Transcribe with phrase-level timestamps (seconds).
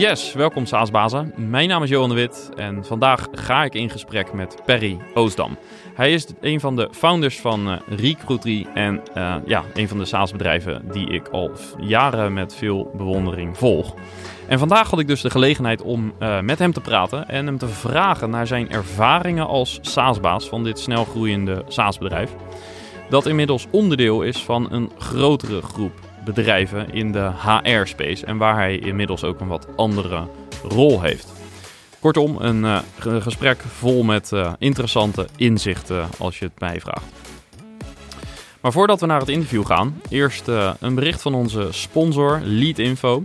[0.00, 1.32] Yes, welkom Saasbazen.
[1.36, 5.58] Mijn naam is Johan de Wit en vandaag ga ik in gesprek met Perry Oosdam.
[5.94, 10.04] Hij is een van de founders van uh, Recruitery en uh, ja, een van de
[10.04, 11.50] SaaS-bedrijven die ik al
[11.80, 13.94] jaren met veel bewondering volg.
[14.48, 17.58] En vandaag had ik dus de gelegenheid om uh, met hem te praten en hem
[17.58, 22.30] te vragen naar zijn ervaringen als SaaS-baas van dit snelgroeiende SaaS-bedrijf.
[23.10, 28.78] Dat inmiddels onderdeel is van een grotere groep bedrijven in de HR-space en waar hij
[28.78, 30.26] inmiddels ook een wat andere
[30.62, 31.32] rol heeft.
[32.00, 32.78] Kortom, een uh,
[33.22, 37.04] gesprek vol met uh, interessante inzichten als je het mij vraagt.
[38.60, 43.24] Maar voordat we naar het interview gaan, eerst uh, een bericht van onze sponsor Leadinfo.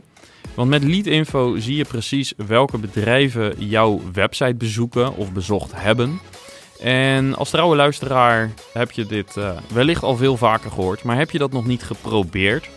[0.53, 6.19] Want met Leadinfo zie je precies welke bedrijven jouw website bezoeken of bezocht hebben.
[6.79, 9.35] En als trouwe luisteraar heb je dit
[9.73, 12.69] wellicht al veel vaker gehoord, maar heb je dat nog niet geprobeerd?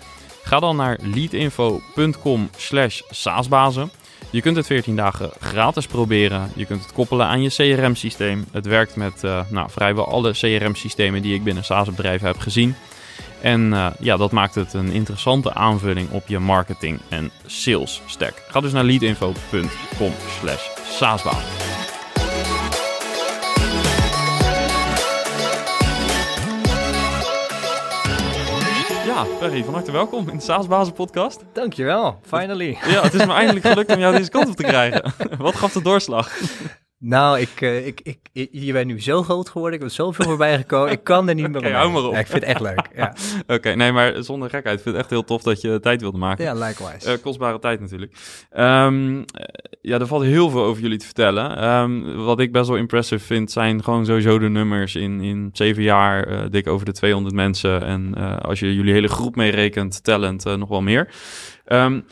[0.48, 3.90] Ga dan naar leadinfo.com slash saasbazen.
[4.30, 6.50] Je kunt het 14 dagen gratis proberen.
[6.54, 8.44] Je kunt het koppelen aan je CRM-systeem.
[8.50, 12.74] Het werkt met uh, nou, vrijwel alle CRM-systemen die ik binnen SaaS-bedrijven heb gezien.
[13.40, 18.42] En uh, ja, dat maakt het een interessante aanvulling op je marketing en sales stack.
[18.48, 21.87] Ga dus naar leadinfo.com slash saasbazen.
[29.18, 31.44] Ja, Perry, van harte welkom in de SaaS podcast.
[31.52, 32.78] Dankjewel, finally.
[32.86, 35.12] Ja, het is me eindelijk gelukt om jou deze kant op te krijgen.
[35.38, 36.40] Wat gaf de doorslag?
[37.00, 38.00] Nou, ik, uh, ik,
[38.32, 41.34] ik, je bent nu zo groot geworden, ik ben zoveel voorbij gekomen, ik kan er
[41.34, 42.12] niet meer hou maar op.
[42.12, 43.14] Ja, ik vind het echt leuk, ja.
[43.42, 46.00] Oké, okay, nee, maar zonder gekheid, ik vind het echt heel tof dat je tijd
[46.00, 46.44] wilde maken.
[46.44, 47.12] Ja, likewise.
[47.12, 48.12] Uh, kostbare tijd natuurlijk.
[48.56, 49.24] Um,
[49.80, 51.64] ja, er valt heel veel over jullie te vertellen.
[51.64, 55.82] Um, wat ik best wel impressive vind, zijn gewoon sowieso de nummers in, in zeven
[55.82, 57.82] jaar, uh, dik over de 200 mensen.
[57.82, 61.08] En als je jullie hele groep meerekent, talent, nog wel meer.
[61.66, 62.04] Um,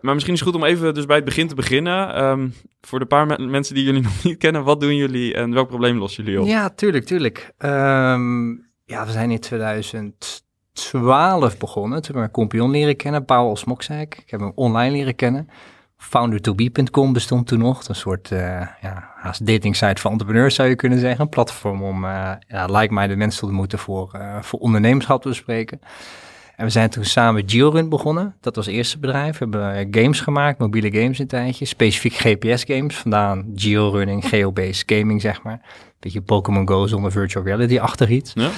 [0.00, 2.24] maar misschien is het goed om even dus bij het begin te beginnen.
[2.24, 5.54] Um, voor de paar me mensen die jullie nog niet kennen, wat doen jullie en
[5.54, 6.46] welk probleem lossen jullie op?
[6.46, 7.52] Ja, tuurlijk, tuurlijk.
[7.58, 12.02] Um, ja, we zijn in 2012 begonnen.
[12.02, 14.18] Toen heb ik leren kennen, Paul Osmoksijk.
[14.24, 15.48] Ik heb hem online leren kennen.
[15.98, 17.88] Founder2be.com bestond toen nog.
[17.88, 18.38] Een soort uh,
[18.80, 21.20] ja, haast dating site voor entrepreneurs zou je kunnen zeggen.
[21.20, 25.80] Een platform om uh, ja, like-minded mensen te ontmoeten voor, uh, voor ondernemerschap te bespreken.
[26.58, 28.34] En we zijn toen samen GeoRun begonnen.
[28.40, 29.38] Dat was het eerste bedrijf.
[29.38, 31.64] We hebben games gemaakt, mobiele games een tijdje.
[31.64, 32.96] Specifiek GPS-games.
[32.96, 35.60] Vandaan GeoRunning, geo-based gaming, zeg maar.
[36.00, 38.32] Beetje Pokémon Go zonder virtual reality achter iets.
[38.34, 38.50] Ja.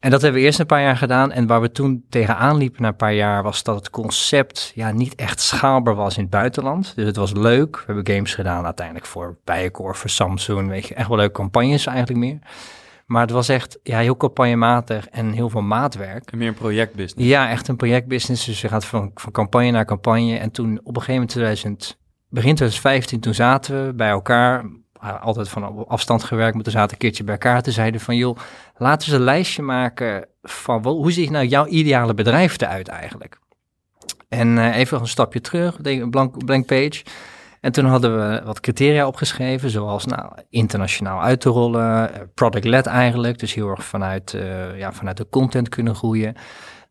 [0.00, 1.32] En dat hebben we eerst een paar jaar gedaan.
[1.32, 3.42] En waar we toen tegenaan liepen na een paar jaar...
[3.42, 6.92] was dat het concept ja, niet echt schaalbaar was in het buitenland.
[6.96, 7.76] Dus het was leuk.
[7.76, 10.68] We hebben games gedaan uiteindelijk voor Bijenkorf, voor Samsung.
[10.68, 12.38] Weet je, echt wel leuke campagnes eigenlijk meer.
[13.06, 16.30] Maar het was echt ja, heel campagnematig en heel veel maatwerk.
[16.30, 17.28] En meer een projectbusiness.
[17.28, 18.44] Ja, echt een projectbusiness.
[18.44, 20.36] Dus je gaat van, van campagne naar campagne.
[20.36, 21.98] En toen op een gegeven moment 2000,
[22.28, 24.64] begin 2015, toen zaten we bij elkaar.
[25.20, 27.62] Altijd van afstand gewerkt, maar toen zaten een keertje bij elkaar.
[27.62, 28.38] Toen zeiden van, joh,
[28.76, 33.38] laten we een lijstje maken van hoe ziet nou jouw ideale bedrijf eruit eigenlijk?
[34.28, 37.02] En uh, even een stapje terug, een blank, blank page.
[37.64, 43.38] En toen hadden we wat criteria opgeschreven, zoals nou, internationaal uit te rollen, product-led eigenlijk,
[43.38, 46.34] dus heel erg vanuit, uh, ja, vanuit de content kunnen groeien.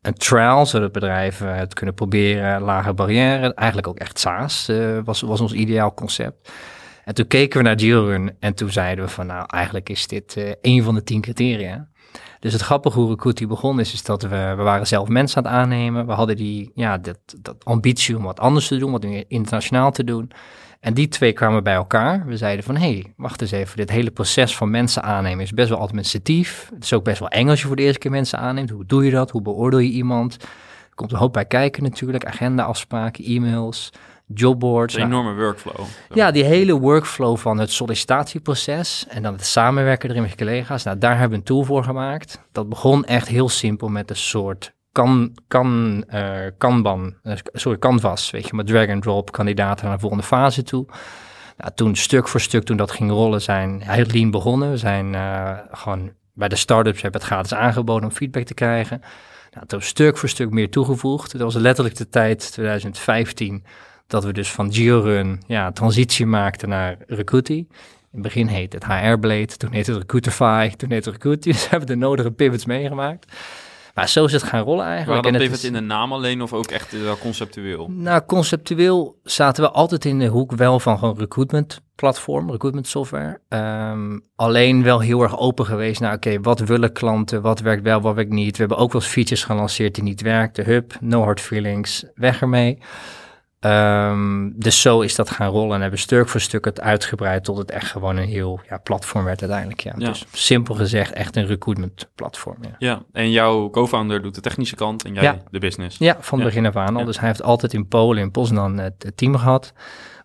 [0.01, 5.21] Een trial, zodat bedrijven het kunnen proberen, lage barrière, eigenlijk ook echt SaaS, uh, was,
[5.21, 6.51] was ons ideaal concept.
[7.05, 10.35] En toen keken we naar Dealrun en toen zeiden we van nou, eigenlijk is dit
[10.37, 11.87] uh, één van de tien criteria.
[12.43, 15.51] Dus het grappige hoe Recruity begon is, is dat we, we waren zelf mensen aan
[15.51, 16.05] het aannemen.
[16.05, 20.03] We hadden die, ja, dat, dat ambitie om wat anders te doen, wat internationaal te
[20.03, 20.31] doen.
[20.79, 22.25] En die twee kwamen bij elkaar.
[22.25, 25.51] We zeiden van, hé, hey, wacht eens even, dit hele proces van mensen aannemen is
[25.51, 26.69] best wel administratief.
[26.73, 28.69] Het is ook best wel eng als je voor de eerste keer mensen aanneemt.
[28.69, 29.31] Hoe doe je dat?
[29.31, 30.37] Hoe beoordeel je iemand?
[30.89, 33.89] Er komt een hoop bij kijken natuurlijk, agenda-afspraken, e-mails,
[34.27, 34.95] jobboards.
[34.95, 35.85] Een enorme workflow.
[36.13, 40.83] Ja, die hele workflow van het sollicitatieproces en dan het samenwerken erin met je collega's.
[40.83, 42.39] Nou, daar hebben we een tool voor gemaakt.
[42.51, 48.31] Dat begon echt heel simpel met een soort kan, kan, uh, Kanban, uh, sorry, Canvas,
[48.31, 50.85] weet je, met drag and drop kandidaten naar de volgende fase toe.
[51.57, 54.69] Nou, toen stuk voor stuk, toen dat ging rollen, zijn heel lean begonnen.
[54.69, 59.01] We zijn uh, gewoon bij de startups hebben het gratis aangeboden om feedback te krijgen.
[59.51, 61.31] Nou, toen stuk voor stuk meer toegevoegd.
[61.31, 63.65] Dat was letterlijk de tijd 2015
[64.13, 67.53] dat we dus van GeoRun ja, transitie maakten naar Recruity.
[67.53, 67.67] In
[68.11, 71.49] het begin heette het HR Blade, toen heette het Recruiterify, toen heette het Recruity.
[71.51, 73.31] Dus we hebben de nodige pivots meegemaakt.
[73.93, 75.23] Maar zo is het gaan rollen eigenlijk.
[75.23, 77.87] Maar dat pivot in de naam alleen of ook echt wel conceptueel?
[77.89, 83.39] Nou, conceptueel zaten we altijd in de hoek wel van gewoon recruitment platform, recruitment software.
[83.49, 88.01] Um, alleen wel heel erg open geweest naar, oké, wat willen klanten, wat werkt wel,
[88.01, 88.51] wat werkt niet.
[88.51, 90.65] We hebben ook wel eens features gelanceerd die niet werkten.
[90.65, 92.79] Hub, no hard feelings, weg ermee.
[93.63, 97.57] Ehm, dus zo is dat gaan rollen en hebben stuk voor stuk het uitgebreid tot
[97.57, 99.81] het echt gewoon een heel ja, platform werd uiteindelijk.
[99.81, 99.93] Ja.
[99.97, 100.07] Ja.
[100.07, 102.57] Dus simpel gezegd echt een recruitment platform.
[102.61, 105.37] Ja, Ja, en jouw co-founder doet de technische kant en jij Ja.
[105.51, 105.97] de business.
[105.97, 107.05] ja van begin af aan al.
[107.05, 109.73] Dus hij heeft altijd in Polen, in Poznan het, het team gehad.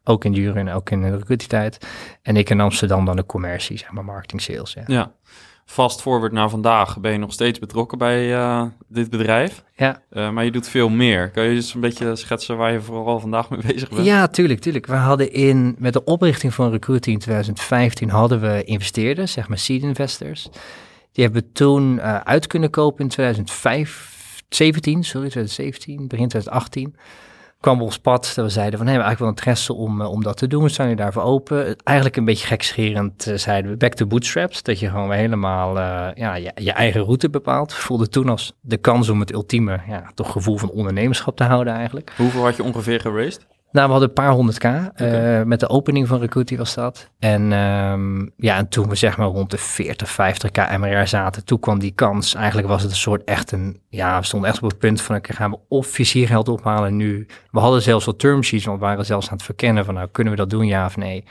[0.04, 1.86] Ook in Duren en ook in de recruitietijd.
[2.22, 4.76] En ik in Amsterdam dan de commercie, zeg maar marketing sales.
[4.86, 5.12] Ja.
[5.70, 9.64] Fast forward naar vandaag ben je nog steeds betrokken bij eh, dit bedrijf.
[9.76, 10.02] Ja.
[10.10, 11.30] Eh, maar je doet veel meer.
[11.30, 14.04] Kan je eens een beetje schetsen waar je vooral vandaag mee bezig bent?
[14.04, 14.86] Ja, tuurlijk, tuurlijk.
[14.86, 19.58] We hadden in, met de oprichting van Recruiting in 2015 hadden we investeerders, zeg maar
[19.58, 20.48] seed investors.
[21.12, 26.96] Die hebben we toen eh, uit kunnen kopen in 2017, sorry, 2017, begin 2018.
[27.60, 30.22] Kwam ons pad dat we zeiden van, nee, we eigenlijk wel interesse om, eh, om
[30.22, 30.70] dat te doen.
[30.70, 31.76] Zijn jullie daarvoor open?
[31.76, 34.62] Eigenlijk een beetje gekscherend eh, zeiden we back to bootstraps.
[34.62, 37.74] Dat je gewoon helemaal eh, ja, je, je eigen route bepaalt.
[37.74, 41.72] Voelde toen als de kans om het ultieme ja, toch gevoel van ondernemerschap te houden
[41.72, 42.12] eigenlijk.
[42.16, 43.46] Hoeveel had je ongeveer geraced?
[43.70, 44.64] Nou, we hadden een paar honderd k.
[44.64, 47.10] eh, met de opening van Recruity was dat.
[47.18, 51.44] En ehm, ja, en toen we zeg maar rond de 40, 50 k MRR zaten,
[51.44, 52.34] toen kwam die kans.
[52.34, 55.16] Eigenlijk was het een soort echt een, ja, we stonden echt op het punt van,
[55.16, 57.26] oké, gaan we of geld ophalen nu.
[57.50, 60.08] We hadden zelfs al term sheets, want we waren zelfs aan het verkennen van, nou,
[60.12, 61.24] kunnen we dat doen, ja of nee.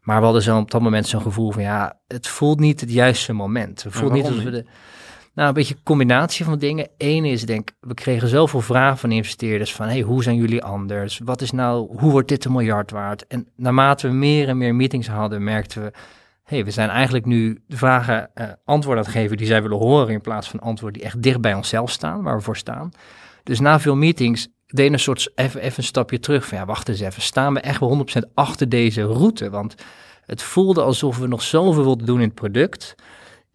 [0.00, 2.92] Maar we hadden zo op dat moment zo'n gevoel van, ja, het voelt niet het
[2.92, 3.82] juiste moment.
[3.82, 4.66] Het voelt niet alsof we de...
[5.38, 6.88] Nou, een beetje een combinatie van dingen.
[6.96, 11.20] Eén is, denk we kregen zoveel vragen van investeerders van, hey, hoe zijn jullie anders?
[11.24, 13.26] Wat is nou, hoe wordt dit een miljard waard?
[13.26, 15.92] En naarmate we meer en meer meetings hadden, merkten we,
[16.44, 19.78] hey, we zijn eigenlijk nu de vragen eh, antwoorden aan het geven die zij willen
[19.78, 22.90] horen, in plaats van antwoorden die echt dicht bij onszelf staan, waar we voor staan.
[23.42, 26.88] Dus na veel meetings deden een soort even, even een stapje terug van, ja, wacht
[26.88, 29.50] eens even, staan we echt wel 100% achter deze route?
[29.50, 29.74] Want
[30.24, 32.94] het voelde alsof we nog zoveel wilden doen in het product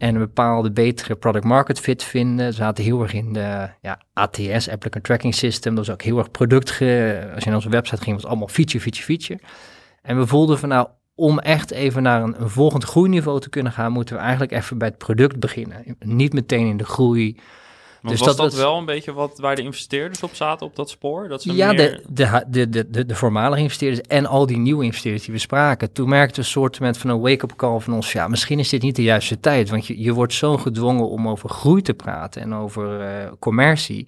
[0.03, 2.45] en een bepaalde betere product market fit vinden.
[2.45, 5.75] We zaten heel erg in de ja, ATS, Applicant Tracking System.
[5.75, 6.71] Dat was ook heel erg product.
[6.71, 9.39] Ge, als je naar onze website ging, was het allemaal feature, feature, feature.
[10.01, 13.71] En we voelden van nou, om echt even naar een, een volgend groeiniveau te kunnen
[13.71, 15.97] gaan, moeten we eigenlijk even bij het product beginnen.
[16.00, 17.39] Niet meteen in de groei.
[18.09, 20.89] Dus was dat dat, wel een beetje wat waar de investeerders op zaten, op dat
[20.89, 21.27] spoor?
[21.27, 22.01] Dat ze Ja, meer...
[22.09, 25.91] de, de, de, de, de, voormalige investeerders en al die nieuwe investeerders die we spraken.
[25.91, 28.11] Toen merkte we een soort van een wake-up call van ons.
[28.11, 29.69] Ja, misschien is dit niet de juiste tijd.
[29.69, 34.07] Want je, je wordt zo gedwongen om over groei te praten en over eh, commercie.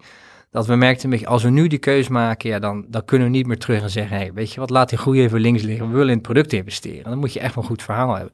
[0.51, 3.27] Dat we merkten een beetje, als we nu die keus maken, ja, dan, dan kunnen
[3.27, 5.63] we niet meer terug en zeggen, hey, weet je wat, laat die groei even links
[5.63, 5.87] liggen.
[5.87, 7.03] We willen in het product investeren.
[7.03, 8.33] Dan moet je echt wel een goed verhaal hebben.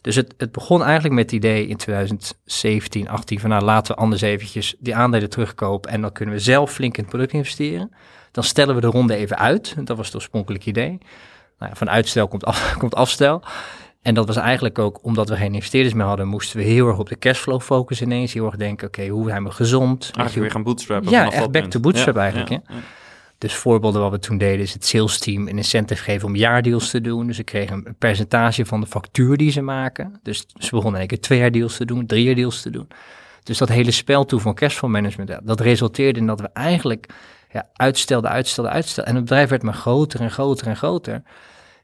[0.00, 4.00] Dus het, het begon eigenlijk met het idee in 2017, 18 van nou laten we
[4.00, 7.90] anders eventjes die aandelen terugkopen en dan kunnen we zelf flink in het product investeren.
[8.32, 9.74] Dan stellen we de ronde even uit.
[9.84, 10.98] Dat was het oorspronkelijke idee.
[11.58, 13.42] Nou ja, van uitstel komt, af, komt afstel.
[14.02, 16.98] En dat was eigenlijk ook omdat we geen investeerders meer hadden, moesten we heel erg
[16.98, 18.32] op de cashflow focussen ineens.
[18.32, 20.02] Heel erg denken, oké, hoe zijn we gezond?
[20.02, 22.74] Eigenlijk weer gaan bootstrappen Ja, echt back to bootstrap Ja, eigenlijk, ja, hè?
[23.38, 26.90] Dus voorbeelden wat we toen deden is het sales team een incentive geven om jaardeals
[26.90, 27.26] te doen.
[27.26, 30.20] Dus ze kregen een percentage van de factuur die ze maken.
[30.22, 32.88] Dus ze begonnen één keer twee jaar deals te doen, drie jaar deals te doen.
[33.42, 37.06] Dus dat hele spel toe van cashflow management, dat resulteerde in dat we eigenlijk
[37.52, 39.12] ja, uitstelden, uitstelden, uitstelden.
[39.12, 41.22] En het bedrijf werd maar groter en groter en groter.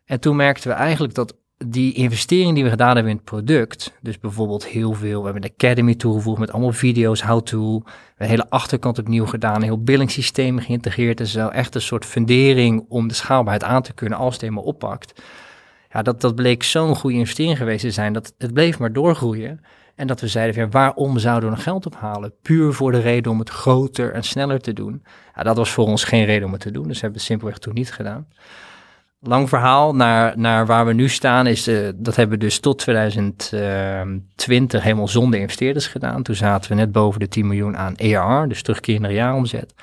[0.05, 1.35] En toen merkten we eigenlijk dat
[1.66, 5.44] die investering die we gedaan hebben in het product, dus bijvoorbeeld heel veel, we hebben
[5.44, 7.82] een academy toegevoegd met allemaal video's, how-to,
[8.16, 12.85] de hele achterkant opnieuw gedaan, een heel billingssysteem geïntegreerd en zo, echt een soort fundering
[12.88, 15.23] om de schaalbaarheid aan te kunnen als het eenmaal oppakt.
[15.90, 19.61] Ja, dat, dat bleek zo'n goede investering geweest te zijn, dat het bleef maar doorgroeien.
[19.94, 22.35] En dat we zeiden, van, waarom zouden we nog geld ophalen?
[22.42, 25.02] Puur voor de reden om het groter en sneller te doen.
[25.35, 27.26] Ja, dat was voor ons geen reden om het te doen, dus hebben we het
[27.26, 28.26] simpelweg toen niet gedaan.
[29.26, 32.78] Lang verhaal naar, naar waar we nu staan is, eh, dat hebben we dus tot
[32.78, 36.23] 2020 helemaal zonder investeerders gedaan.
[36.23, 39.75] Toen zaten we net boven de 10 miljoen aan ERR, dus terugkerende jaaromzet.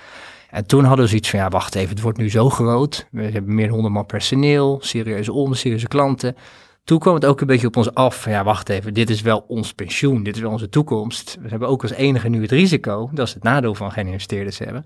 [0.50, 3.08] En toen hadden we zoiets van, ja wacht even, het wordt nu zo groot.
[3.12, 6.36] We hebben meer dan 100 man personeel, serieuze om, serieuze klanten.
[6.84, 8.26] Toen kwam het ook een beetje op ons af.
[8.26, 11.38] Ja, wacht even, dit is wel ons pensioen, dit is wel onze toekomst.
[11.42, 13.10] We hebben ook als enige nu het risico.
[13.14, 14.86] Dat is het nadeel van geen investeerders hebben.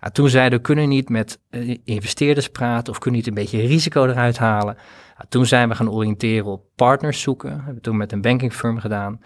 [0.00, 3.66] Ja, toen zeiden we, kunnen niet met eh, investeerders praten of kunnen niet een beetje
[3.66, 4.76] risico eruit halen.
[5.18, 7.48] Ja, toen zijn we gaan oriënteren op partners zoeken.
[7.48, 9.20] Dat hebben we toen met een banking firm gedaan.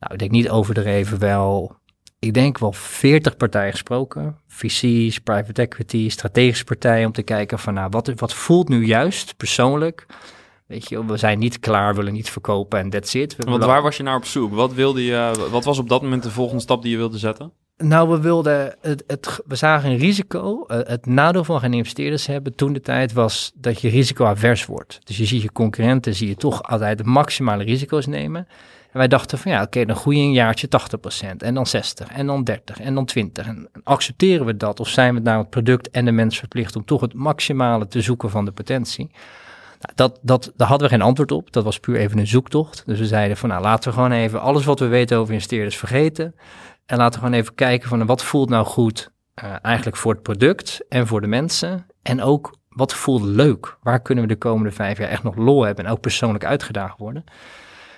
[0.00, 1.76] Nou, ik denk niet overdreven wel,
[2.18, 4.36] ik denk wel 40 partijen gesproken.
[4.46, 9.36] VC's, private equity, strategische partijen om te kijken van nou, wat, wat voelt nu juist
[9.36, 10.06] persoonlijk?
[10.68, 13.36] Weet je, we zijn niet klaar, willen niet verkopen en that's it.
[13.36, 14.54] We Want waar was je naar op zoek?
[14.54, 17.52] Wat, wilde je, wat was op dat moment de volgende stap die je wilde zetten?
[17.76, 20.64] Nou, we wilden het, het, we zagen een risico.
[20.66, 24.98] Eh, het nadeel van geen investeerders hebben toen de tijd was dat je risicoavers wordt.
[25.04, 28.46] Dus je ziet je concurrenten, zie je toch altijd de maximale risico's nemen.
[28.92, 30.68] En wij dachten van ja, oké, dan groei je een jaartje
[31.32, 33.46] 80% en dan 60 en dan 30 en dan 20.
[33.46, 36.84] En accepteren we dat of zijn we naar het product en de mens verplicht om
[36.84, 39.10] toch het maximale te zoeken van de potentie?
[39.80, 41.52] Nou, dat, dat, daar hadden we geen antwoord op.
[41.52, 42.82] Dat was puur even een zoektocht.
[42.86, 45.76] Dus we zeiden van nou laten we gewoon even alles wat we weten over investeerders
[45.76, 46.34] vergeten.
[46.86, 49.10] En laten we gewoon even kijken van wat voelt nou goed
[49.44, 51.86] uh, eigenlijk voor het product en voor de mensen.
[52.02, 53.76] En ook wat voelt leuk?
[53.82, 56.98] Waar kunnen we de komende vijf jaar echt nog lol hebben en ook persoonlijk uitgedaagd
[56.98, 57.24] worden?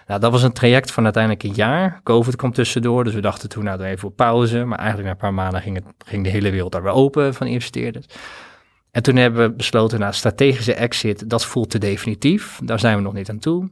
[0.07, 2.01] Nou, dat was een traject van uiteindelijk een jaar.
[2.03, 4.65] Covid kwam tussendoor, dus we dachten toen nou even op pauze.
[4.65, 7.35] Maar eigenlijk na een paar maanden ging, het, ging de hele wereld daar weer open
[7.35, 8.07] van investeerders.
[8.91, 12.61] En toen hebben we besloten, nou, strategische exit, dat voelt te definitief.
[12.65, 13.71] Daar zijn we nog niet aan toe.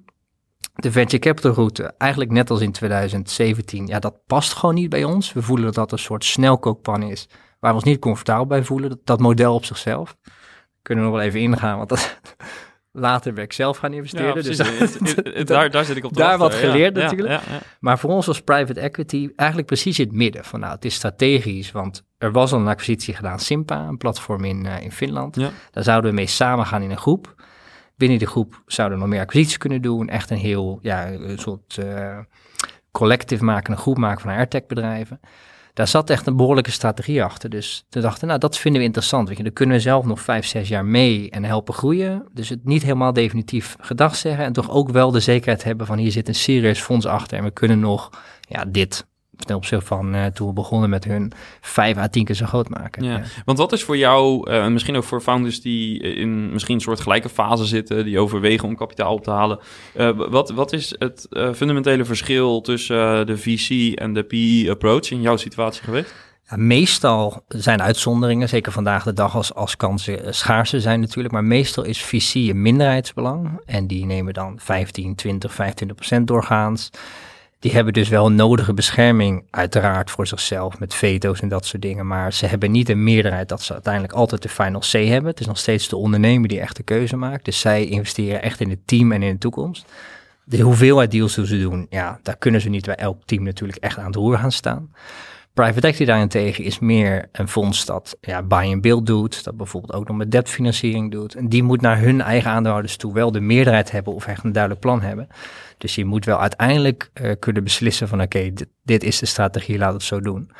[0.74, 5.04] De venture capital route, eigenlijk net als in 2017, ja, dat past gewoon niet bij
[5.04, 5.32] ons.
[5.32, 7.28] We voelen dat dat een soort snelkookpan is,
[7.60, 8.88] waar we ons niet comfortabel bij voelen.
[8.88, 10.16] Dat, dat model op zichzelf
[10.88, 12.18] kunnen we nog wel even ingaan, want dat,
[12.98, 14.42] later ben ik zelf gaan investeren.
[14.42, 14.56] dus
[15.46, 17.40] daar, daar zit ik op Daar wat geleerd natuurlijk.
[17.80, 20.44] maar voor ons was private equity eigenlijk precies in het midden.
[20.44, 24.44] Van nou, het is strategisch, want er was al een acquisitie gedaan, Simpa, een platform
[24.44, 25.34] in, uh, in Finland.
[25.70, 27.34] Daar zouden we mee samen gaan in een groep.
[27.96, 30.08] Binnen de groep zouden we nog meer acquisities kunnen doen.
[30.08, 32.18] Echt een heel, ja, een soort uh,
[32.90, 35.20] collective maken, een groep maken van airtech bedrijven
[35.78, 37.50] daar zat echt een behoorlijke strategie achter.
[37.50, 39.28] Dus we dachten, nou, dat vinden we interessant.
[39.28, 42.26] Weet je, dan kunnen we zelf nog vijf, zes jaar mee en helpen groeien.
[42.32, 44.44] Dus het niet helemaal definitief gedacht zeggen.
[44.44, 47.38] En toch ook wel de zekerheid hebben van hier zit een serieus fonds achter.
[47.38, 49.06] En we kunnen nog ja, dit
[49.38, 52.68] ten opzichte van uh, toen we begonnen met hun vijf à tien keer zo groot
[52.68, 53.04] maken.
[53.04, 53.22] Ja.
[53.44, 57.00] Want wat is voor jou, uh, misschien ook voor founders die in misschien een soort
[57.00, 59.58] gelijke fase zitten, die overwegen om kapitaal op te halen,
[59.96, 65.20] uh, wat, wat is het fundamentele verschil tussen de VC en de PE approach in
[65.20, 66.14] jouw situatie geweest?
[66.50, 71.44] Ja, meestal zijn uitzonderingen, zeker vandaag de dag als, als kansen schaarser zijn natuurlijk, maar
[71.44, 76.90] meestal is VC een minderheidsbelang en die nemen dan 15, 20, 25 procent doorgaans.
[77.60, 82.06] Die hebben dus wel nodige bescherming, uiteraard voor zichzelf, met veto's en dat soort dingen.
[82.06, 85.30] Maar ze hebben niet een meerderheid dat ze uiteindelijk altijd de final C hebben.
[85.30, 87.44] Het is nog steeds de ondernemer die echt de keuze maakt.
[87.44, 89.84] Dus zij investeren echt in het team en in de toekomst.
[90.44, 93.78] De hoeveelheid deals die ze doen, ja, daar kunnen ze niet bij elk team natuurlijk
[93.78, 94.90] echt aan het roer gaan staan.
[95.58, 99.92] Private equity daarentegen is meer een fonds dat ja, buy and build doet, dat bijvoorbeeld
[99.92, 101.34] ook nog met debtfinanciering doet.
[101.34, 104.52] En die moet naar hun eigen aandeelhouders toe wel de meerderheid hebben of echt een
[104.52, 105.28] duidelijk plan hebben.
[105.78, 109.78] Dus je moet wel uiteindelijk uh, kunnen beslissen van oké, dit, dit, is de strategie,
[109.78, 110.50] laat het zo doen.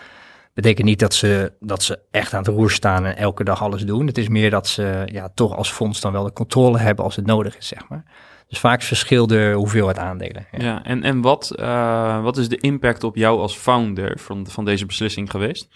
[0.54, 3.84] Betekent niet dat ze, dat ze echt aan het roer staan en elke dag alles
[3.84, 4.06] doen.
[4.06, 7.16] Het is meer dat ze ja, toch als fonds dan wel de controle hebben als
[7.16, 8.04] het nodig is, zeg maar.
[8.48, 10.46] Dus vaak verschilt de hoeveelheid aandelen.
[10.52, 14.46] Ja, ja en, en wat, uh, wat is de impact op jou als founder van,
[14.46, 15.68] van deze beslissing geweest?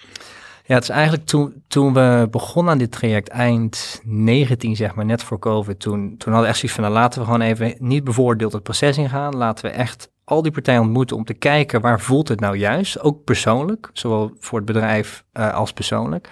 [0.64, 5.04] Ja, het is eigenlijk toen, toen we begonnen aan dit traject, eind 19 zeg maar,
[5.04, 7.74] net voor COVID, toen, toen hadden we echt zoiets van, nou, laten we gewoon even
[7.78, 9.36] niet bevoordeeld het proces ingaan.
[9.36, 13.00] Laten we echt al die partijen ontmoeten om te kijken waar voelt het nou juist,
[13.00, 16.28] ook persoonlijk, zowel voor het bedrijf uh, als persoonlijk.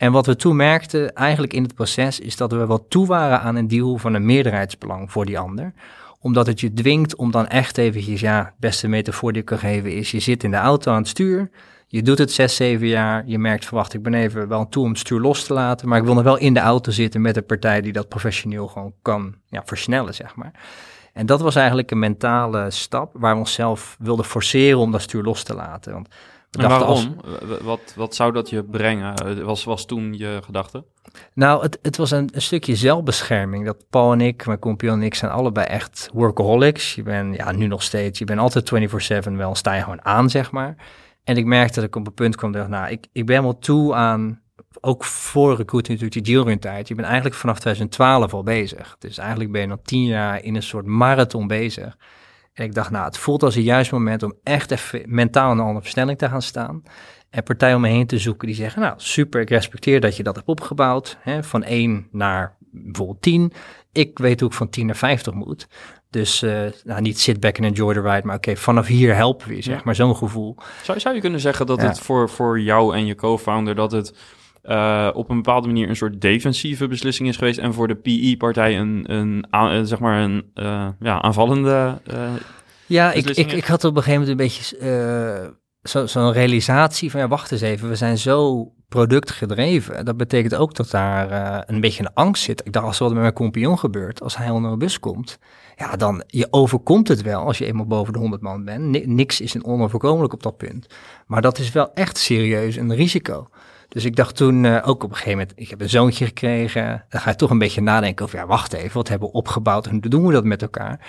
[0.00, 3.40] En wat we toen merkten eigenlijk in het proces is dat we wel toe waren
[3.40, 5.72] aan een deal van een meerderheidsbelang voor die ander
[6.22, 9.58] omdat het je dwingt om dan echt eventjes, ja, het beste metafoor die ik kan
[9.58, 11.50] geven is, je zit in de auto aan het stuur,
[11.86, 13.22] je doet het zes, zeven jaar.
[13.26, 15.88] Je merkt van wacht, ik ben even wel toe om het stuur los te laten.
[15.88, 18.66] Maar ik wil nog wel in de auto zitten met een partij die dat professioneel
[18.66, 20.52] gewoon kan ja, versnellen, zeg maar.
[21.12, 25.22] En dat was eigenlijk een mentale stap waar we onszelf wilden forceren om dat stuur
[25.22, 25.92] los te laten.
[25.92, 26.08] Want
[26.58, 26.88] en waarom?
[26.88, 27.08] Als...
[27.62, 29.44] Wat, wat zou dat je brengen?
[29.44, 30.84] Was, was toen je gedachte?
[31.34, 33.64] Nou, het, het was een, een stukje zelfbescherming.
[33.64, 36.94] Dat Paul en ik, mijn compagnon en ik, zijn allebei echt workaholics.
[36.94, 38.72] Je bent, ja, nu nog steeds, je bent altijd
[39.28, 40.76] 24-7 wel, sta je gewoon aan, zeg maar.
[41.24, 43.58] En ik merkte dat ik op een punt kwam, dacht, nou, ik, ik ben wel
[43.58, 44.42] toe aan,
[44.80, 46.88] ook voor recruiting natuurlijk die dealrun tijd.
[46.88, 48.96] Je bent eigenlijk vanaf 2012 al bezig.
[48.98, 51.96] Dus eigenlijk ben je nog tien jaar in een soort marathon bezig.
[52.60, 55.60] En ik dacht, nou, het voelt als een juist moment om echt even mentaal een
[55.60, 56.82] andere versnelling te gaan staan.
[57.30, 60.22] En partijen om me heen te zoeken die zeggen, nou, super, ik respecteer dat je
[60.22, 61.18] dat hebt opgebouwd.
[61.20, 63.52] Hè, van 1 naar bijvoorbeeld 10.
[63.92, 65.68] Ik weet hoe ik van 10 naar 50 moet.
[66.10, 69.14] Dus uh, nou, niet sit back and enjoy the ride, maar oké, okay, vanaf hier
[69.14, 70.56] helpen we je, zeg maar, zo'n gevoel.
[70.82, 71.86] Zou, zou je kunnen zeggen dat ja.
[71.86, 74.14] het voor, voor jou en je co-founder, dat het
[74.64, 78.78] uh, op een bepaalde manier een soort defensieve beslissing is geweest en voor de PE-partij
[78.78, 82.00] een, een, een, zeg maar een uh, ja, aanvallende
[82.86, 87.20] Ja, ik, ik, ik had op een gegeven moment een beetje zo'n zo realisatie van,
[87.20, 90.04] ja, wacht eens even, we zijn zo productgedreven.
[90.04, 92.66] Dat betekent ook dat daar een beetje een angst zit.
[92.66, 95.38] Ik dacht, als wat met mijn compagnon gebeurt, als hij onder een bus komt,
[95.76, 99.06] ja, dan je overkomt het wel als je eenmaal boven de 100 man bent.
[99.06, 100.86] niks is een onoverkomelijk op dat punt.
[101.26, 103.48] Maar dat is wel echt serieus een risico.
[103.90, 107.04] Dus ik dacht toen uh, ook op een gegeven moment, ik heb een zoontje gekregen.
[107.08, 109.86] Dan ga je toch een beetje nadenken over, ja, wacht even, wat hebben we opgebouwd
[109.86, 111.00] en hoe doen we dat met elkaar?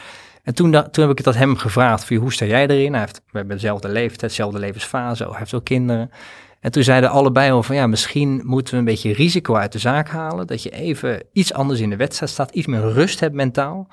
[0.43, 2.91] En toen, toen heb ik het aan hem gevraagd, van, hoe sta jij erin?
[2.91, 6.11] Hij heeft, we hebben dezelfde leeftijd, dezelfde levensfase, hij heeft ook kinderen.
[6.59, 9.79] En toen zeiden allebei al van, ja, misschien moeten we een beetje risico uit de
[9.79, 10.47] zaak halen.
[10.47, 13.87] Dat je even iets anders in de wedstrijd staat, iets meer rust hebt mentaal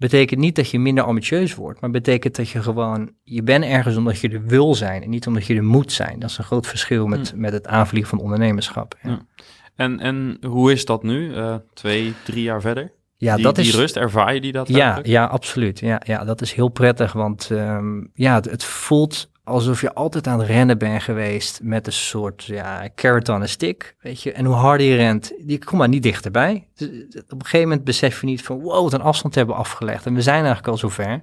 [0.00, 3.96] betekent niet dat je minder ambitieus wordt, maar betekent dat je gewoon, je bent ergens
[3.96, 6.18] omdat je er wil zijn en niet omdat je er moet zijn.
[6.18, 8.98] Dat is een groot verschil met, met het aanvliegen van ondernemerschap.
[9.02, 9.20] Ja.
[9.74, 12.92] En, en hoe is dat nu, uh, twee, drie jaar verder?
[13.16, 14.68] Ja, die, dat die is, rust, ervaar je die dat?
[14.68, 15.78] Ja, ja absoluut.
[15.78, 20.26] Ja, ja, dat is heel prettig, want um, ja, het, het, voelt alsof je altijd
[20.26, 24.32] aan het rennen bent geweest met een soort ja, carrot on a stick, weet je.
[24.32, 26.68] En hoe harder je rent, die komt maar niet dichterbij.
[26.74, 26.88] Dus
[27.28, 30.06] op een gegeven moment besef je niet van, wow, wat een afstand hebben afgelegd.
[30.06, 31.20] En we zijn eigenlijk al zover.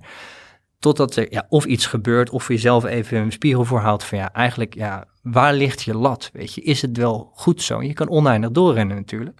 [0.79, 4.33] Totdat er ja, of iets gebeurt, of je jezelf even een spiegel voorhoudt van, ja,
[4.33, 6.61] eigenlijk, ja, waar ligt je lat, weet je.
[6.61, 7.81] Is het wel goed zo?
[7.81, 9.39] je kan oneindig doorrennen natuurlijk.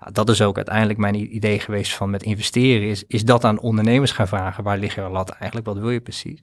[0.00, 3.60] Nou, dat is ook uiteindelijk mijn idee geweest van met investeren, is, is dat aan
[3.60, 6.40] ondernemers gaan vragen, waar ligt je lat eigenlijk, wat wil je precies?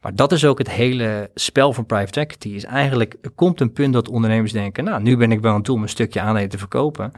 [0.00, 2.48] Maar dat is ook het hele spel van private equity.
[2.48, 5.62] Is eigenlijk, er komt een punt dat ondernemers denken, nou, nu ben ik wel aan
[5.62, 7.12] toe om een stukje aandelen te verkopen.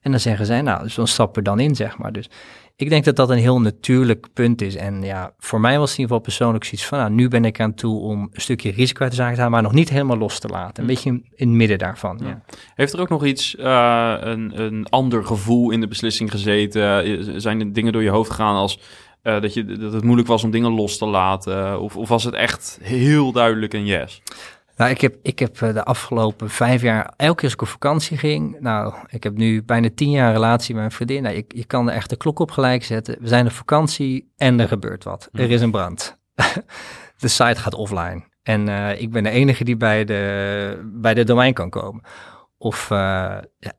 [0.00, 2.12] En dan zeggen zij, nou, dus dan stappen we dan in, zeg maar.
[2.12, 2.30] Dus
[2.76, 4.76] ik denk dat dat een heel natuurlijk punt is.
[4.76, 7.44] En ja, voor mij was het in ieder geval persoonlijk zoiets van, nou, nu ben
[7.44, 9.88] ik aan toe om een stukje risico uit de zaak te halen, maar nog niet
[9.88, 10.82] helemaal los te laten.
[10.82, 10.94] Een hm.
[10.94, 12.20] beetje in, het midden daarvan.
[12.22, 12.42] Ja.
[12.74, 17.40] Heeft er ook nog iets, uh, een, een ander gevoel in de beslissing gezeten?
[17.40, 18.78] Zijn er dingen door je hoofd gegaan als
[19.22, 21.80] uh, dat, je, dat het moeilijk was om dingen los te laten?
[21.80, 24.22] Of, of was het echt heel duidelijk een yes?
[24.80, 27.68] Nou, ik heb, ik heb eh, de afgelopen vijf jaar, elke keer als ik op
[27.68, 31.22] vakantie ging, nou, ik heb nu bijna tien jaar relatie met mijn vriendin.
[31.22, 33.16] Nou, je, je kan er echt de klok op gelijk zetten.
[33.20, 35.28] We zijn op vakantie en er gebeurt wat.
[35.32, 35.50] Er mm.
[35.50, 36.18] is een brand.
[37.18, 38.22] de site gaat offline.
[38.42, 42.02] En uh, ik ben de enige die bij de, bij de domein kan komen.
[42.58, 42.98] Of uh,
[43.58, 43.72] ja,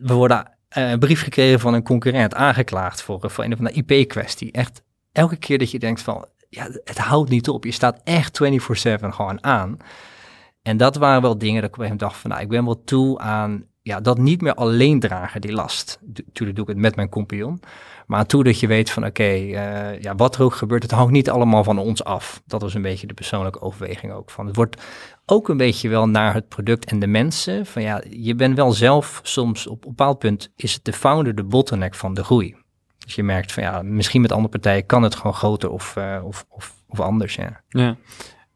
[0.00, 4.52] we worden een brief gekregen van een concurrent, aangeklaagd voor, voor een of andere IP-kwestie.
[4.52, 7.64] Echt elke keer dat je denkt van, ja, het houdt niet op.
[7.64, 9.76] Je staat echt 24-7 gewoon aan.
[10.62, 13.18] En dat waren wel dingen dat ik op dacht van, nou, ik ben wel toe
[13.18, 15.98] aan ja, dat niet meer alleen dragen, die last.
[16.06, 17.60] Natuurlijk doe ik het met mijn compagnon.
[18.06, 21.12] Maar toe dat je weet van, oké, uh, ja, wat er ook gebeurt, het hangt
[21.12, 22.42] niet allemaal van ons af.
[22.46, 24.46] Dat was een beetje de persoonlijke overweging ook van.
[24.46, 24.82] Het wordt
[25.26, 27.66] ook een beetje wel naar het product en de mensen.
[27.66, 31.34] Van ja, je bent wel zelf soms op een bepaald punt, is het de founder
[31.34, 32.56] de bottleneck van de groei.
[32.98, 36.20] Dus je merkt van ja, misschien met andere partijen kan het gewoon groter of, uh,
[36.24, 37.34] of, of, of anders.
[37.34, 37.62] Ja.
[37.68, 37.96] ja.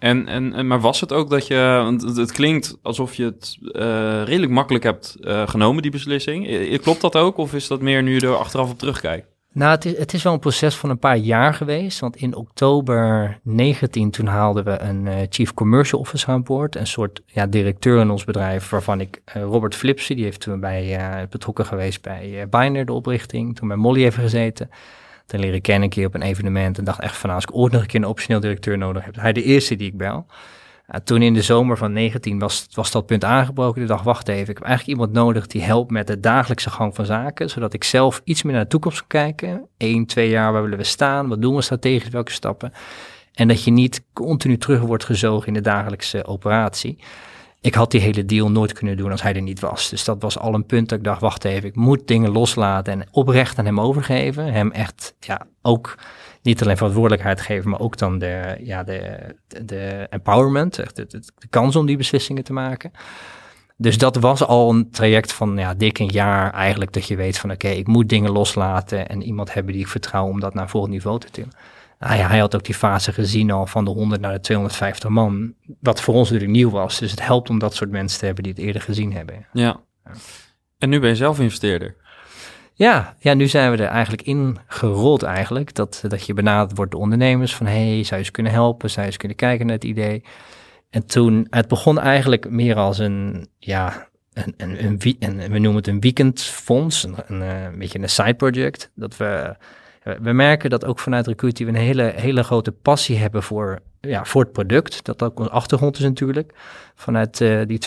[0.05, 4.23] En, en, maar was het ook dat je, want het, klinkt alsof je het uh,
[4.25, 6.79] redelijk makkelijk hebt uh, genomen, die beslissing.
[6.81, 9.27] Klopt dat ook, of is dat meer nu je er achteraf op terugkijkt?
[9.53, 12.01] Nou, het is, het is wel een proces van een paar jaar geweest.
[12.01, 16.77] Want in oktober 19, toen haalden we een uh, chief commercial officer aan boord.
[16.77, 21.27] Een soort ja, directeur in ons bedrijf, waarvan ik Robert Flipsen, die heeft toen bij,
[21.31, 23.57] betrokken geweest bij Binder, de oprichting.
[23.57, 24.71] Toen bij Molly heeft gezeten
[25.27, 26.79] te leren kennen een keer op een evenement.
[26.79, 29.05] En dacht echt van, nou, als ik ooit nog een keer een optioneel directeur nodig
[29.05, 30.27] heb, hij de eerste die ik bel.
[31.05, 33.83] Toen in de zomer van 19 was, was dat punt aangebroken.
[33.83, 36.95] Ik dacht, wacht even, ik heb eigenlijk iemand nodig die helpt met de dagelijkse gang
[36.95, 37.51] van zaken.
[37.51, 39.69] Zodat ik zelf iets meer naar de toekomst kan kijken.
[39.79, 41.29] Eén, twee jaar, waar willen we staan?
[41.29, 42.09] Wat doen we strategisch?
[42.09, 42.73] Welke stappen?
[43.35, 46.99] En dat je niet continu terug wordt gezogen in de dagelijkse operatie
[47.65, 49.89] ik had die hele deal nooit kunnen doen als hij er niet was.
[49.89, 52.93] Dus dat was al een punt dat ik dacht, wacht even, ik moet dingen loslaten
[52.93, 54.53] en oprecht aan hem overgeven.
[54.53, 55.99] Hem echt, ja, ook
[56.43, 59.19] niet alleen verantwoordelijkheid geven, maar ook dan de, ja, de,
[59.65, 62.93] de, empowerment, echt de, de, kans om die beslissingen te maken.
[63.77, 67.39] Dus dat was al een traject van ja, dik een jaar eigenlijk, dat je weet
[67.39, 70.63] van oké, ik moet dingen loslaten en iemand hebben die ik vertrouw om dat naar
[70.63, 71.53] een volgend niveau te tillen.
[71.99, 75.11] Nou ja, hij had ook die fase gezien al van de 100 naar de 250
[75.11, 75.55] man.
[75.81, 76.99] Wat voor ons natuurlijk nieuw was.
[76.99, 79.47] Dus het helpt om dat soort mensen te hebben die het eerder gezien hebben.
[79.53, 79.81] Ja.
[80.79, 81.97] En nu ben je zelf investeerder.
[82.75, 85.75] Ja, ja, nu zijn we er eigenlijk in gerold eigenlijk.
[85.75, 87.67] Dat, dat je benaderd wordt door ondernemers van...
[87.67, 88.91] hey, zou je eens kunnen helpen?
[88.91, 90.25] Zou je eens kunnen kijken naar het idee?
[90.91, 95.75] En toen, het begon eigenlijk meer als een, ja, een, een, een, een we noemen
[95.75, 97.05] het een weekendfonds.
[97.05, 98.91] Een, een, een beetje een side project.
[98.95, 99.57] Dat we
[100.05, 104.25] we merken dat ook vanuit Recruity we een hele, hele grote passie hebben voor, ja,
[104.25, 105.05] voor het product.
[105.05, 106.53] Dat ook een achtergrond is natuurlijk.
[106.95, 107.79] Vanuit uh, die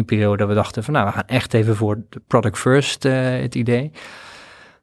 [0.00, 3.12] 2017-18 periode we dachten van nou, we gaan echt even voor de product first uh,
[3.40, 3.90] het idee.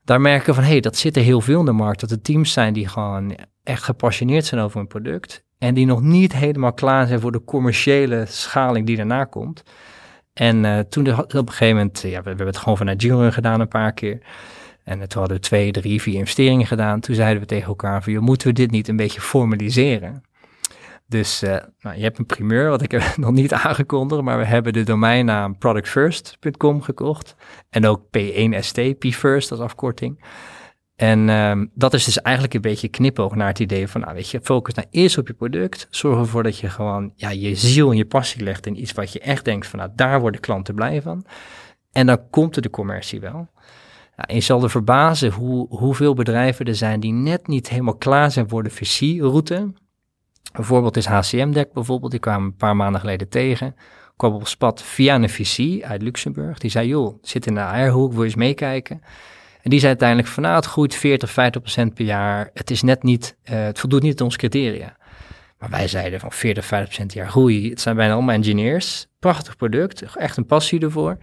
[0.03, 1.99] Daar merken we van hé, hey, dat zit er heel veel in de markt.
[1.99, 5.43] Dat er teams zijn die gewoon echt gepassioneerd zijn over een product.
[5.58, 9.63] En die nog niet helemaal klaar zijn voor de commerciële schaling die daarna komt.
[10.34, 13.67] En toen op een gegeven moment, ja, we, hebben het gewoon vanuit Jurgen gedaan een
[13.67, 14.21] paar keer.
[14.83, 16.99] En toen hadden we twee, drie, vier investeringen gedaan.
[16.99, 20.23] Toen zeiden we tegen elkaar van, moeten we dit niet een beetje formaliseren?
[21.07, 24.45] Dus uh, nou, je hebt een primeur, wat ik heb nog niet aangekondigd, maar we
[24.45, 27.35] hebben de domeinnaam productfirst.com gekocht.
[27.69, 30.23] En ook P1ST, P-First als afkorting.
[30.95, 34.29] En um, dat is dus eigenlijk een beetje knipoog naar het idee van, nou weet
[34.29, 35.87] je, focus nou eerst op je product.
[35.89, 39.13] Zorg ervoor dat je gewoon ja, je ziel en je passie legt in iets wat
[39.13, 41.25] je echt denkt van, nou daar worden klanten blij van.
[41.91, 43.49] En dan komt er de commercie wel.
[44.15, 48.32] Ja, je zal er verbazen hoe, hoeveel bedrijven er zijn die net niet helemaal klaar
[48.32, 49.73] zijn voor de VC-route.
[50.54, 53.76] Bijvoorbeeld is HCM-Deck bijvoorbeeld, die kwamen een paar maanden geleden tegen.
[54.15, 56.58] Kwam op spad via een VC uit Luxemburg.
[56.58, 59.02] Die zei, joh, zit in de AR-hoek, wil je eens meekijken?
[59.62, 62.49] En die zei uiteindelijk van, nou, het groeit 40, 50 procent per jaar.
[62.54, 64.97] Het is net niet, uh, het voldoet niet aan onze criteria.
[65.60, 67.69] Maar wij zeiden van 40, 50 procent per jaar groei.
[67.69, 69.08] Het zijn bijna allemaal engineers.
[69.19, 71.17] Prachtig product, echt een passie ervoor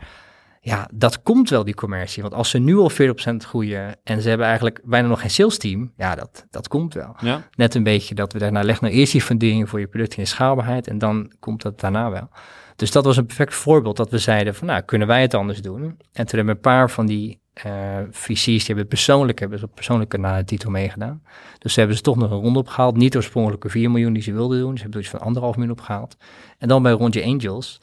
[0.62, 2.22] ja, dat komt wel, die commercie.
[2.22, 2.94] Want als ze nu al 40%
[3.36, 7.16] groeien en ze hebben eigenlijk bijna nog geen sales team, ja, dat, dat komt wel.
[7.20, 7.48] Ja.
[7.54, 10.16] Net een beetje dat we daarna nou, leg nou eerst die fundering voor je product
[10.16, 12.28] in schaalbaarheid en dan komt dat daarna wel.
[12.76, 15.62] Dus dat was een perfect voorbeeld dat we zeiden van, nou, kunnen wij het anders
[15.62, 15.82] doen?
[16.12, 17.72] En toen hebben een paar van die uh,
[18.10, 21.22] VC's, die hebben persoonlijk, hebben ze op persoonlijke na de titel meegedaan.
[21.58, 22.96] Dus ze hebben ze toch nog een ronde opgehaald.
[22.96, 24.76] Niet de oorspronkelijke 4 miljoen die ze wilden doen.
[24.76, 26.16] Ze hebben dus van anderhalf miljoen opgehaald.
[26.58, 27.80] En dan bij rondje Angels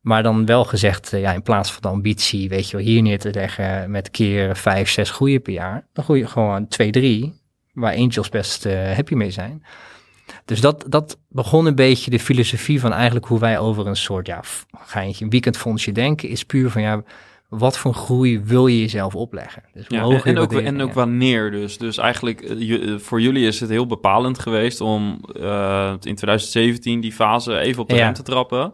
[0.00, 3.02] maar dan wel gezegd, eh, ja, in plaats van de ambitie, weet je wel, hier
[3.02, 6.90] neer te leggen met keer vijf, zes groeien per jaar, dan groei je gewoon twee,
[6.90, 7.40] drie,
[7.72, 9.64] waar angels best uh, happy mee zijn.
[10.44, 14.26] Dus dat, dat begon een beetje de filosofie van eigenlijk hoe wij over een soort,
[14.26, 14.40] ja,
[14.76, 17.02] geintje, een weekendfondsje denken, is puur van, ja,
[17.48, 19.62] wat voor groei wil je jezelf opleggen?
[19.72, 21.78] Dus ja, en, en, ook, en ook wanneer dus.
[21.78, 27.12] Dus eigenlijk, uh, voor jullie is het heel bepalend geweest om uh, in 2017 die
[27.12, 28.12] fase even op de ja.
[28.12, 28.72] te trappen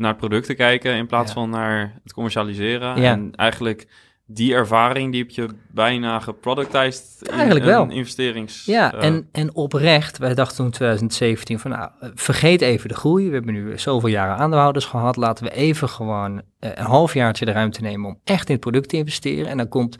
[0.00, 2.96] naar producten kijken in plaats van naar het commercialiseren.
[2.96, 3.86] En eigenlijk
[4.26, 7.88] die ervaring, die heb je bijna geproductized Eigenlijk wel.
[7.88, 8.64] investerings...
[8.64, 13.28] Ja, uh, en, en oprecht, wij dachten toen 2017 van nou, vergeet even de groei.
[13.28, 15.16] We hebben nu zoveel jaren aandeelhouders gehad.
[15.16, 16.40] Laten we even gewoon uh,
[16.74, 19.46] een halfjaartje de ruimte nemen om echt in het product te investeren.
[19.46, 19.96] En dan komt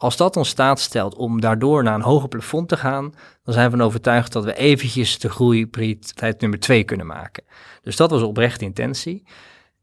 [0.00, 3.70] als dat ons staat stelt om daardoor naar een hoger plafond te gaan, dan zijn
[3.70, 7.44] we van overtuigd dat we eventjes de groei prioriteit nummer twee kunnen maken.
[7.82, 9.22] Dus dat was oprechte intentie.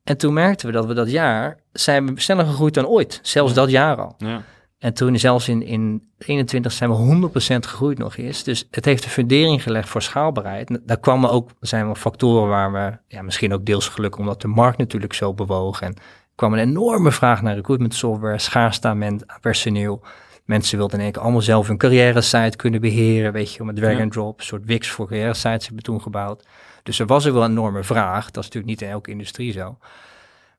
[0.03, 3.53] En toen merkten we dat we dat jaar zijn we sneller gegroeid dan ooit, zelfs
[3.53, 4.15] dat jaar al.
[4.17, 4.41] Ja.
[4.77, 7.31] En toen zelfs in, in 21 zijn we 100%
[7.67, 8.43] gegroeid nog eens.
[8.43, 10.79] Dus het heeft de fundering gelegd voor schaalbaarheid.
[10.83, 14.47] Daar kwamen ook, zijn wel factoren waar we, ja, misschien ook deels gelukkig, omdat de
[14.47, 15.95] markt natuurlijk zo bewoog en
[16.37, 20.01] kwam een enorme vraag naar recruitment software, schaarste aan personeel.
[20.45, 23.75] Mensen wilden in één keer allemaal zelf hun carrière site kunnen beheren, weet je, met
[23.75, 26.47] drag and drop, een soort Wix voor carrière sites hebben toen gebouwd.
[26.83, 28.25] Dus er was er wel een enorme vraag.
[28.25, 29.77] Dat is natuurlijk niet in elke industrie zo.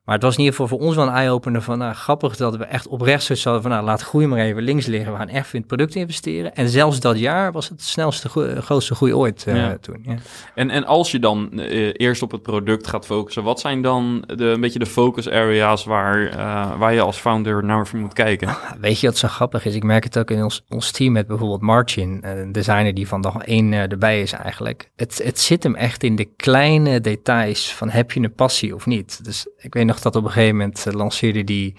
[0.09, 2.55] Maar het was in ieder geval voor ons wel een eye-opener van, nou, grappig dat
[2.55, 5.11] we echt oprecht zoiets hadden van, nou, laat groei maar even links liggen.
[5.11, 6.55] We gaan echt in het product investeren.
[6.55, 8.29] En zelfs dat jaar was het de snelste,
[8.61, 10.01] grootste groei ooit uh, toen.
[10.03, 10.15] Ja.
[10.55, 14.23] En, en als je dan uh, eerst op het product gaat focussen, wat zijn dan
[14.35, 18.47] de, een beetje de focus areas waar, uh, waar je als founder naar moet kijken?
[18.47, 19.75] Ah, weet je wat zo grappig is?
[19.75, 23.21] Ik merk het ook in ons, ons team met bijvoorbeeld Martin, een designer die van
[23.21, 24.89] dag één erbij is eigenlijk.
[24.95, 28.85] Het, het zit hem echt in de kleine details van heb je een passie of
[28.85, 29.23] niet.
[29.23, 31.75] Dus ik weet nog dat op een gegeven moment uh, lanceerde die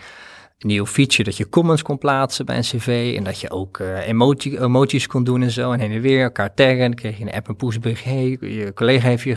[0.59, 3.79] een nieuw feature dat je comments kon plaatsen bij een cv en dat je ook
[3.79, 6.79] uh, emoji, emojis kon doen en zo en heen en weer elkaar taggen.
[6.79, 9.37] Dan kreeg je een app een pushbericht, hey, je collega heeft je...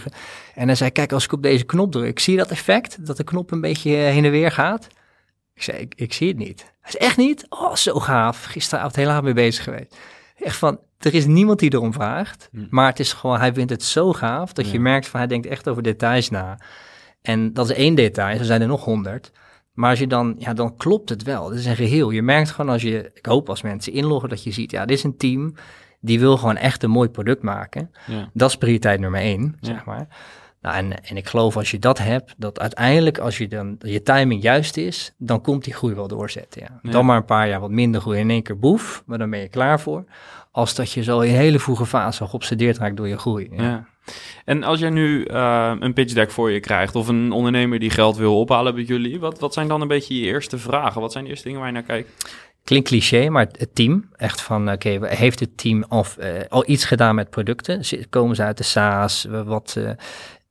[0.56, 3.06] En dan zei kijk, als ik op deze knop druk, zie je dat effect?
[3.06, 4.88] Dat de knop een beetje eh, heen en weer gaat?
[5.54, 6.62] Ik zei, ik, ik zie het niet.
[6.82, 7.46] Hij is echt niet?
[7.50, 8.44] Oh, zo gaaf.
[8.44, 9.98] Gisteravond heel laat mee bezig geweest.
[10.38, 12.66] Echt van, er is niemand die erom vraagt, hm.
[12.70, 15.48] maar het is gewoon, hij vindt het zo gaaf dat je merkt van, hij denkt
[15.48, 16.58] echt over details na.
[17.24, 19.32] En dat is één detail, er zijn er nog honderd.
[19.74, 21.50] Maar als je dan, ja, dan klopt het wel.
[21.50, 22.10] Het is een geheel.
[22.10, 24.98] Je merkt gewoon als je, ik hoop als mensen inloggen, dat je ziet, ja, dit
[24.98, 25.54] is een team
[26.00, 27.92] die wil gewoon echt een mooi product maken.
[28.08, 28.30] Ja.
[28.34, 30.08] Dat is prioriteit nummer één, zeg maar.
[30.62, 34.04] Nou, en, en ik geloof als je dat hebt, dat uiteindelijk als je dan je
[34.04, 36.62] timing juist is, dan komt die groei wel doorzetten.
[36.62, 36.92] Ja.
[36.92, 39.40] Dan maar een paar jaar wat minder groei in één keer boef, maar dan ben
[39.40, 40.06] je klaar voor.
[40.56, 43.50] Als dat je zo in een hele vroege fase geobsedeerd raakt door je groei.
[43.52, 43.86] Ja.
[44.46, 47.90] En als jij nu uh, een pitch deck voor je krijgt of een ondernemer die
[47.90, 51.02] geld wil ophalen bij jullie, wat, wat zijn dan een beetje je eerste vragen?
[51.02, 52.36] Wat zijn de eerste dingen waar je naar kijkt?
[52.64, 56.86] Klinkt cliché, maar het team, echt van, oké, heeft het team of, uh, al iets
[56.86, 57.82] gedaan met producten?
[58.10, 59.28] Komen ze uit de SaaS?
[59.46, 59.90] Wat, uh,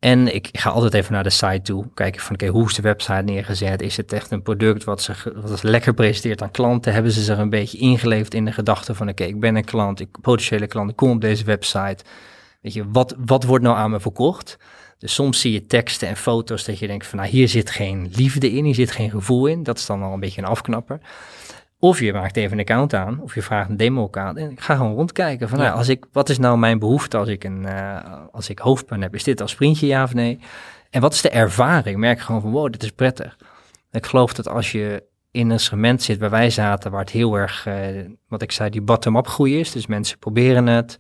[0.03, 2.83] en ik ga altijd even naar de site toe, kijken van, oké, hoe is de
[2.83, 3.83] website neergezet?
[3.83, 6.93] Is het echt een product wat ze wat lekker presenteert aan klanten?
[6.93, 10.01] Hebben ze zich een beetje ingeleefd in de gedachte van, oké, ik ben een klant,
[10.01, 12.05] ik potentiële klant, ik kom op deze website
[12.63, 14.59] Weet je, wat, wat wordt nou aan me verkocht?
[14.99, 18.11] Dus soms zie je teksten en foto's dat je denkt van, nou hier zit geen
[18.13, 19.63] liefde in, hier zit geen gevoel in.
[19.63, 21.01] Dat is dan al een beetje een afknapper.
[21.85, 24.37] Of je maakt even een account aan, of je vraagt een demo-account.
[24.37, 25.65] En ik ga gewoon rondkijken van, Ja.
[25.65, 27.97] nou, als ik, wat is nou mijn behoefte als ik, een, eh,
[28.33, 29.15] als ik hoofdpijn heb?
[29.15, 30.39] Is dit als sprintje, ja of nee?
[30.91, 31.97] En wat is de ervaring?
[31.99, 33.37] Merk gewoon van, wow, dit is prettig.
[33.91, 37.35] Ik geloof dat als je in een segment zit waar wij zaten, waar het heel
[37.35, 37.75] erg, eh,
[38.29, 39.73] wat ik zei, die bottom-up groei is.
[39.73, 40.99] Dus mensen proberen het.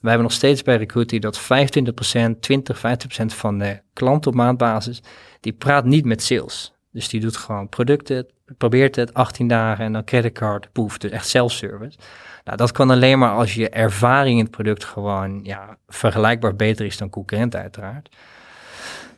[0.00, 5.02] Wij hebben nog steeds bij Recruity dat 25%, 20, 50% van de klanten op maandbasis,
[5.40, 6.74] die praat niet met sales.
[6.92, 8.26] Dus die doet gewoon producten,
[8.58, 11.98] probeert het 18 dagen en dan creditcard, poef, dus echt self-service.
[12.44, 16.86] Nou, dat kan alleen maar als je ervaring in het product gewoon ja, vergelijkbaar beter
[16.86, 18.08] is dan concurrent uiteraard.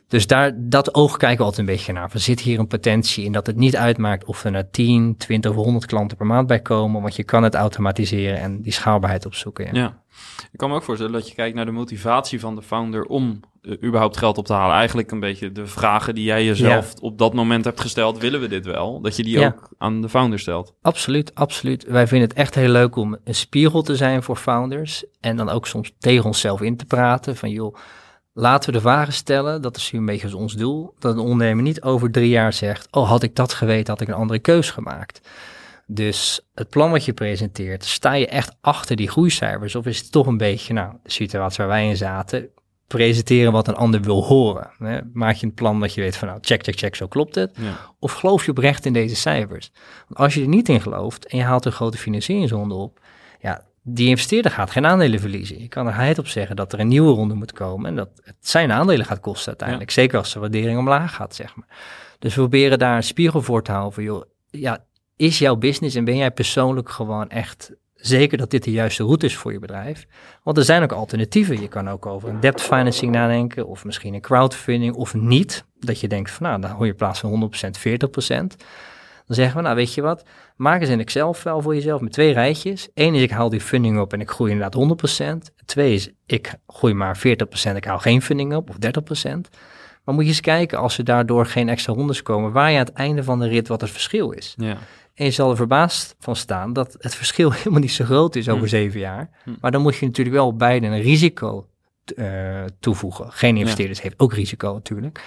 [0.07, 2.09] Dus daar, dat oog kijken we altijd een beetje naar.
[2.09, 5.51] Van zit hier een potentie in dat het niet uitmaakt of er naar 10, 20
[5.51, 9.25] of 100 klanten per maand bij komen, want je kan het automatiseren en die schaalbaarheid
[9.25, 9.65] opzoeken.
[9.65, 9.71] Ja.
[9.73, 10.03] Ja.
[10.51, 13.39] Ik kan me ook voorstellen dat je kijkt naar de motivatie van de founder om
[13.83, 14.75] überhaupt geld op te halen.
[14.75, 18.17] Eigenlijk een beetje de vragen die jij jezelf op dat moment hebt gesteld.
[18.17, 19.01] Willen we dit wel?
[19.01, 19.45] Dat je die Ja.
[19.47, 20.73] ook aan de founder stelt.
[20.81, 21.85] Absoluut, absoluut.
[21.87, 25.05] Wij vinden het echt heel leuk om een spiegel te zijn voor founders.
[25.19, 27.35] En dan ook soms tegen onszelf in te praten.
[27.35, 27.75] Van joh,
[28.33, 29.61] laten we de vragen stellen.
[29.61, 30.93] Dat is een beetje ons doel.
[30.99, 32.87] Dat een ondernemer niet over drie jaar zegt.
[32.91, 35.21] Oh, had ik dat geweten, had ik een andere keus gemaakt.
[35.87, 39.75] Dus het plan wat je presenteert, sta je echt achter die groeicijfers?
[39.75, 42.49] Of is het toch een beetje, nou, de situatie waar wij in zaten,
[42.87, 44.71] presenteren wat een ander wil horen?
[44.77, 44.99] Hè?
[45.13, 47.57] Maak je een plan dat je weet van, nou, check, check, check, zo klopt het.
[47.59, 47.77] Ja.
[47.99, 49.71] Of geloof je oprecht in deze cijfers?
[50.07, 52.99] Want als je er niet in gelooft en je haalt een grote financieringsronde op,
[53.39, 55.61] ja, die investeerder gaat geen aandelen verliezen.
[55.61, 58.09] Je kan er heid op zeggen dat er een nieuwe ronde moet komen en dat
[58.23, 59.91] het zijn aandelen gaat kosten uiteindelijk.
[59.91, 61.67] Zeker als de waardering omlaag gaat, zeg maar.
[62.19, 65.95] Dus we proberen daar een spiegel voor te houden van, joh, ja, is jouw business
[65.95, 67.71] en ben jij persoonlijk gewoon echt
[68.07, 70.05] zeker dat dit de juiste route is voor je bedrijf?
[70.43, 71.61] Want er zijn ook alternatieven.
[71.61, 75.65] Je kan ook over een debt financing nadenken of misschien een crowdfunding of niet.
[75.79, 78.55] Dat je denkt van nou, dan hoor je in plaats van 100% 40%.
[79.27, 80.23] Dan zeggen we, nou weet je wat,
[80.55, 82.89] maak eens een Excel-file voor jezelf met twee rijtjes.
[82.93, 85.53] Eén is ik haal die funding op en ik groei inderdaad 100%.
[85.65, 88.79] Twee is ik groei maar 40%, ik haal geen funding op of 30%.
[90.03, 92.85] Maar moet je eens kijken als er daardoor geen extra rondes komen, waar je aan
[92.85, 94.53] het einde van de rit wat het verschil is.
[94.57, 94.77] Ja.
[95.15, 98.49] En je zal er verbaasd van staan dat het verschil helemaal niet zo groot is
[98.49, 98.69] over Hm.
[98.69, 99.29] zeven jaar.
[99.43, 99.51] Hm.
[99.61, 101.67] Maar dan moet je natuurlijk wel beide een risico
[102.15, 103.31] eh, toevoegen.
[103.31, 105.23] Geen investeerders heeft ook risico natuurlijk.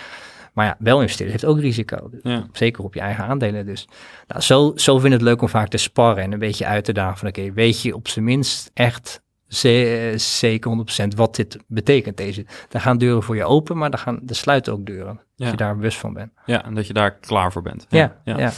[0.53, 2.09] Maar ja, wel investeerders heeft ook risico.
[2.11, 2.46] Dus Ja.
[2.53, 3.88] Zeker op je eigen aandelen dus.
[4.27, 6.85] Nou, zo, zo vind ik het leuk om vaak te sparren en een beetje uit
[6.85, 11.59] te dagen van oké, weet je op zijn minst echt ze- zeker 100% wat dit
[11.66, 12.16] betekent.
[12.16, 15.16] Deze, daar gaan deuren voor je open, maar daar, gaan, er sluiten ook deuren.
[15.16, 15.51] Als Ja.
[15.51, 16.33] je daar bewust van bent.
[16.46, 17.87] ja, en dat je daar klaar voor bent.
[17.88, 18.53] Ja, ja.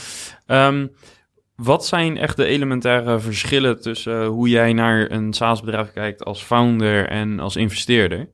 [0.47, 0.87] Ehm,
[1.63, 6.43] wat zijn echt de elementaire verschillen tussen eh, hoe jij naar een SaaS-bedrijf kijkt als
[6.43, 8.29] founder en als investeerder?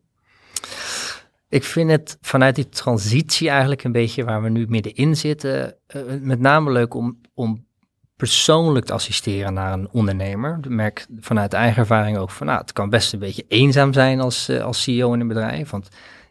[1.49, 6.03] Ik vind het vanuit die transitie eigenlijk een beetje waar we nu middenin zitten, eh,
[6.21, 7.67] met name leuk om, om
[8.17, 10.59] persoonlijk te assisteren naar een ondernemer.
[10.63, 14.21] Ik merk vanuit eigen ervaring ook van, nou, het kan best een beetje eenzaam zijn
[14.21, 15.89] als, eh, als CEO in een bedrijf, want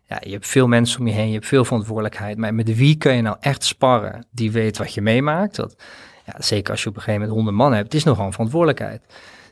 [0.08, 2.95] ja, je hebt veel mensen om je heen, je hebt veel verantwoordelijkheid, maar met wie
[2.95, 5.55] kun je nou echt sparren die weet wat je meemaakt?
[5.55, 5.75] Dat,
[6.26, 8.32] ja, zeker als je op een gegeven moment honderd man hebt, het is nogal een
[8.32, 9.02] verantwoordelijkheid.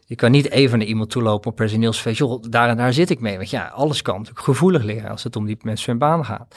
[0.05, 2.17] Je kan niet even naar iemand toe lopen op personeelsfeest.
[2.17, 3.37] Joh, daar en daar zit ik mee.
[3.37, 6.55] Want ja, alles kan natuurlijk gevoelig liggen als het om die mensen hun baan gaat.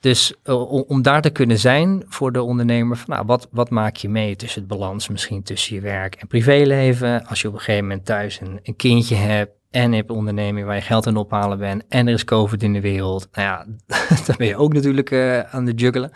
[0.00, 3.96] Dus eh, om, daar te kunnen zijn voor de ondernemer, van, nou, wat, wat maak
[3.96, 7.26] je mee tussen het balans misschien tussen je werk en privéleven?
[7.26, 10.66] Als je op een gegeven moment thuis een, een kindje hebt en je een onderneming
[10.66, 13.66] waar je geld aan ophalen bent en er is COVID in de wereld, nou ja,
[14.26, 16.10] dan ben je ook natuurlijk eh, aan de juggelen.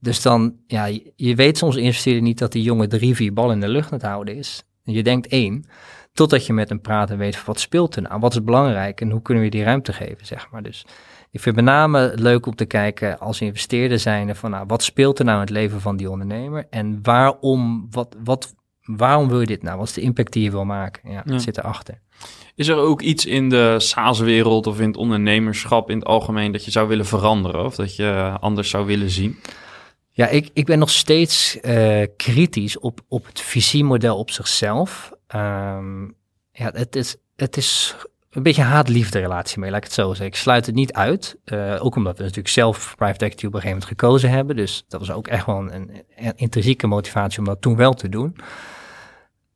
[0.00, 3.54] Dus dan, ja, je, je weet soms investeerder niet dat die jongen drie, vier ballen
[3.54, 4.62] in de lucht aan het houden is.
[4.82, 5.64] Je denkt één,
[6.12, 9.00] totdat je met hem praat en weet van wat speelt er nou, wat is belangrijk
[9.00, 10.62] en hoe kunnen we die ruimte geven, zeg maar.
[10.62, 10.84] Dus
[11.30, 15.18] ik vind met name leuk om te kijken als investeerder zijnde van nou, wat speelt
[15.18, 19.46] er nou in het leven van die ondernemer en waarom, wat, wat, waarom wil je
[19.46, 19.78] dit nou?
[19.78, 21.10] Wat is de impact die je wil maken?
[21.10, 21.32] Ja, Ja.
[21.32, 22.00] dat zit erachter.
[22.54, 26.64] Is er ook iets in de SaaS-wereld of in het ondernemerschap in het algemeen dat
[26.64, 29.38] je zou willen veranderen of dat je anders zou willen zien?
[30.20, 35.12] Ja, ik, ik ben nog steeds eh, kritisch op, op het visiemodel op zichzelf.
[35.26, 36.04] Ehm,
[36.52, 37.96] ja, het is, het is
[38.30, 40.26] een beetje haat-liefde relatie mee, laat ik het zo zeggen.
[40.26, 43.60] Ik sluit het niet uit, eh, ook omdat we natuurlijk zelf private equity op een
[43.60, 44.56] gegeven moment gekozen hebben.
[44.56, 48.08] Dus dat was ook echt wel een, een intrinsieke motivatie om dat toen wel te
[48.08, 48.36] doen.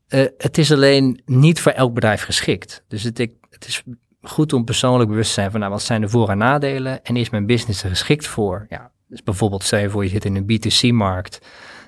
[0.09, 2.85] Eh, het is alleen niet voor elk bedrijf geschikt.
[2.89, 3.83] Dus het, ik, het is
[4.23, 7.17] goed om persoonlijk bewust te zijn van nou, wat zijn de voor- en nadelen en
[7.17, 8.67] is mijn business er geschikt voor?
[8.69, 11.41] Ja, dus bijvoorbeeld stel je voor je zit in een B2C-markt,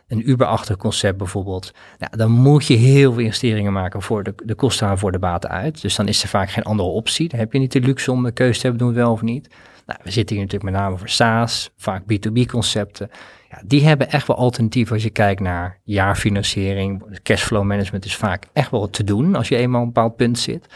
[0.09, 1.72] een Uber-achtig concept bijvoorbeeld.
[1.98, 5.18] Ja, dan moet je heel veel investeringen maken voor de, de kosten halen voor de
[5.18, 5.83] baten uit.
[5.83, 7.29] Dus dan is er vaak geen andere optie.
[7.29, 9.22] Dan heb je niet de luxe om de keuze te hebben, doen we wel of
[9.22, 9.48] niet.
[9.87, 13.11] Nou, we zitten hier natuurlijk met name voor SaaS, vaak B2B-concepten.
[13.50, 17.18] Ja, die hebben echt wel alternatieven als je kijkt naar jaarfinanciering.
[17.22, 20.38] Cashflow management is vaak echt wel te doen als je eenmaal op een bepaald punt
[20.38, 20.66] zit.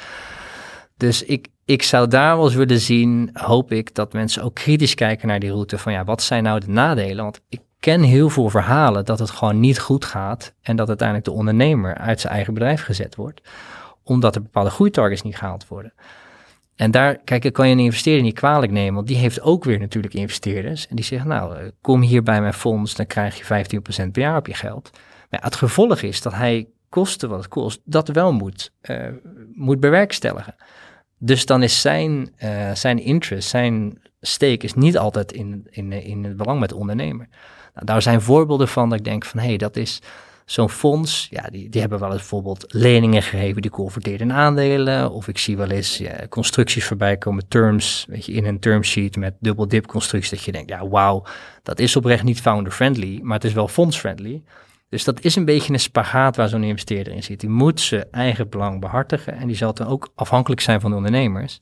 [0.96, 4.94] Dus ik, ik zou daar wel eens willen zien, hoop ik, dat mensen ook kritisch
[4.94, 5.78] kijken naar die route.
[5.78, 7.24] Van ja, wat zijn nou de nadelen?
[7.24, 11.28] Want ik ken heel veel verhalen dat het gewoon niet goed gaat en dat uiteindelijk
[11.28, 13.48] de ondernemer uit zijn eigen bedrijf gezet wordt,
[14.02, 15.92] omdat er bepaalde groeitargets niet gehaald worden.
[16.76, 19.78] En daar, kijk, kan je een investeerder niet kwalijk nemen, want die heeft ook weer
[19.78, 20.88] natuurlijk investeerders.
[20.88, 24.22] En die zeggen, nou, eh, kom hier bij mijn fonds, dan krijg je 15% per
[24.22, 24.90] jaar op je geld.
[25.30, 29.06] Maar het gevolg is dat hij kosten wat het kost, dat wel moet, uh,
[29.52, 30.54] moet bewerkstelligen.
[31.22, 36.24] Dus dan is zijn, uh, zijn interest, zijn stake is niet altijd in, in, in
[36.24, 37.28] het belang met de ondernemer.
[37.74, 40.02] Nou, daar zijn voorbeelden van dat ik denk van, hé, hey, dat is
[40.44, 45.10] zo'n fonds, ja, die, die hebben wel eens bijvoorbeeld leningen gegeven die converteerden in aandelen.
[45.10, 49.16] Of ik zie wel eens constructies voorbij komen, terms, weet je, in een term sheet
[49.16, 50.30] met dubbel dip constructies.
[50.30, 51.24] Dat je denkt, ja, wauw,
[51.62, 54.42] dat is oprecht niet founder friendly, maar het is wel fonds friendly.
[54.90, 57.40] Dus dat is een beetje een spagaat waar zo'n investeerder in zit.
[57.40, 60.96] Die moet zijn eigen belang behartigen en die zal dan ook afhankelijk zijn van de
[60.96, 61.60] ondernemers.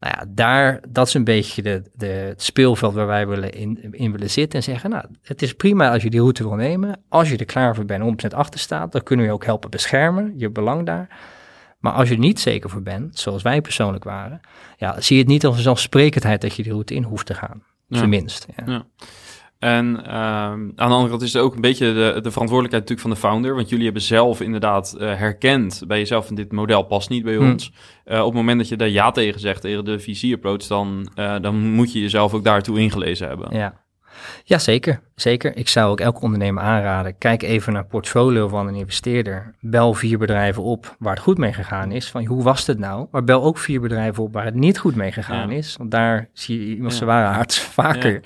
[0.00, 3.92] Nou ja, daar, dat is een beetje de, de, het speelveld waar wij willen in,
[3.92, 7.00] in willen zitten en zeggen, nou, het is prima als je die route wil nemen.
[7.08, 9.70] Als je er klaar voor bent, 100% achter staat, dan kunnen we je ook helpen
[9.70, 11.08] beschermen, je belang daar.
[11.78, 14.40] Maar als je er niet zeker voor bent, zoals wij persoonlijk waren,
[14.76, 17.34] ja, zie je het niet als een zelfsprekendheid dat je die route in hoeft te
[17.34, 17.62] gaan.
[17.88, 18.46] Tenminste.
[18.56, 18.72] Ja.
[18.72, 18.84] ja.
[19.66, 23.00] En uh, aan de andere kant is het ook een beetje de, de verantwoordelijkheid natuurlijk
[23.00, 23.54] van de founder.
[23.54, 27.50] Want jullie hebben zelf inderdaad uh, herkend bij jezelf dit model past niet bij hmm.
[27.50, 27.72] ons.
[28.06, 31.36] Uh, op het moment dat je daar ja tegen zegt, tegen de VC-approach, dan, uh,
[31.40, 33.56] dan moet je jezelf ook daartoe ingelezen hebben.
[33.56, 33.84] Ja.
[34.44, 35.00] Ja, zeker.
[35.14, 35.56] Zeker.
[35.56, 37.18] Ik zou ook elke ondernemer aanraden.
[37.18, 39.54] Kijk even naar het portfolio van een investeerder.
[39.60, 42.10] Bel vier bedrijven op waar het goed mee gegaan is.
[42.10, 43.06] Van hoe was het nou?
[43.10, 45.76] Maar bel ook vier bedrijven op waar het niet goed mee gegaan is.
[45.76, 46.96] Want daar zie je iemand ja.
[46.96, 48.20] zijn ware hart vaker.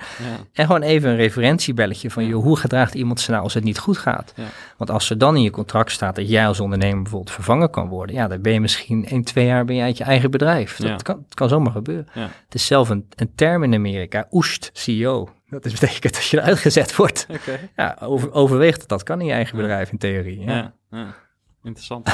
[0.52, 3.78] En gewoon even een referentiebelletje van joh, hoe gedraagt iemand zich nou als het niet
[3.78, 4.34] goed gaat?
[4.76, 7.88] Want als er dan in je contract staat dat jij als ondernemer bijvoorbeeld vervangen kan
[7.88, 8.14] worden.
[8.14, 10.76] Ja, dan ben je misschien één, twee jaar ben je uit je eigen bedrijf.
[10.76, 12.08] Dat kan, kan zomaar gebeuren.
[12.14, 14.26] Het is zelf een, een term in Amerika.
[14.30, 15.28] Oest, CEO.
[15.50, 17.26] Dat is betekent dat je eruit gezet wordt.
[17.30, 17.70] Okay.
[17.76, 20.40] Ja, over, overweeg dat dat kan in je eigen bedrijf in theorie.
[20.40, 21.14] Ja, ja,
[21.62, 22.08] interessant.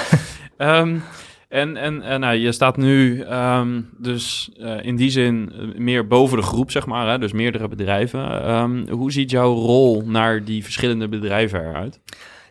[0.59, 1.03] um,
[1.49, 6.07] en en, en nou, je staat nu um, dus uh, in die zin uh, meer
[6.07, 7.09] boven de groep, zeg maar.
[7.09, 7.18] Hè?
[7.18, 8.51] Dus meerdere bedrijven.
[8.51, 12.01] Um, hoe ziet jouw rol naar die verschillende bedrijven eruit?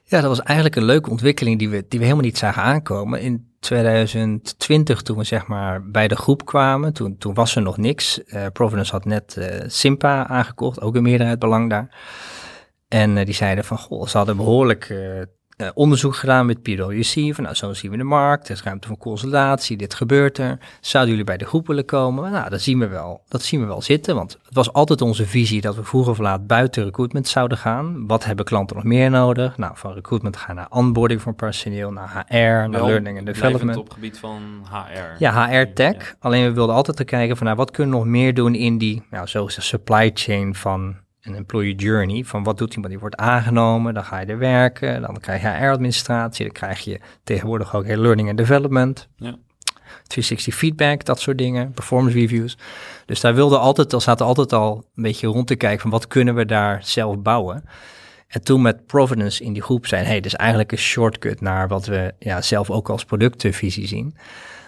[0.03, 3.21] Ja, dat was eigenlijk een leuke ontwikkeling die we, die we helemaal niet zagen aankomen.
[3.21, 7.77] In 2020, toen we zeg maar bij de groep kwamen, toen, toen was er nog
[7.77, 8.21] niks.
[8.27, 11.95] Uh, Providence had net uh, Simpa aangekocht, ook een meerderheid belang daar.
[12.87, 14.93] En uh, die zeiden van, goh, ze hadden behoorlijk
[15.57, 17.33] uh, onderzoek gedaan met PwC.
[17.35, 20.59] Van nou, zo zien we de markt, er is ruimte voor consolidatie, dit gebeurt er.
[20.81, 22.31] Zouden jullie bij de groep willen komen?
[22.31, 23.21] Nou, dat zien we wel.
[23.27, 26.17] Dat zien we wel zitten, want het was altijd onze visie dat we vroeg of
[26.17, 28.07] laat buiten recruitment zouden gaan.
[28.07, 29.57] Wat hebben klanten nog meer nodig?
[29.57, 32.35] Nou, van recruitment gaan naar onboarding van personeel, naar HR,
[32.69, 33.77] naar learning and development.
[33.77, 34.41] op gebied van
[34.71, 35.23] HR.
[35.23, 36.15] Ja, HR tech.
[36.19, 38.77] Alleen we wilden altijd te kijken van nou, wat kunnen we nog meer doen in
[38.77, 42.23] die, nou, zo is de supply chain van een employee journey.
[42.23, 45.47] Van wat doet iemand die wordt aangenomen, dan ga je er werken, dan krijg je
[45.47, 49.07] HR-administratie, dan krijg je tegenwoordig ook heel learning and development.
[49.15, 49.35] Ja.
[50.07, 52.57] 360 feedback, dat soort dingen, performance reviews.
[53.05, 56.07] Dus daar wilde altijd, al zaten altijd al een beetje rond te kijken van wat
[56.07, 57.63] kunnen we daar zelf bouwen.
[58.27, 61.67] En toen met Providence in die groep zijn, hey, dit is eigenlijk een shortcut naar
[61.67, 64.15] wat we ja, zelf ook als productvisie zien.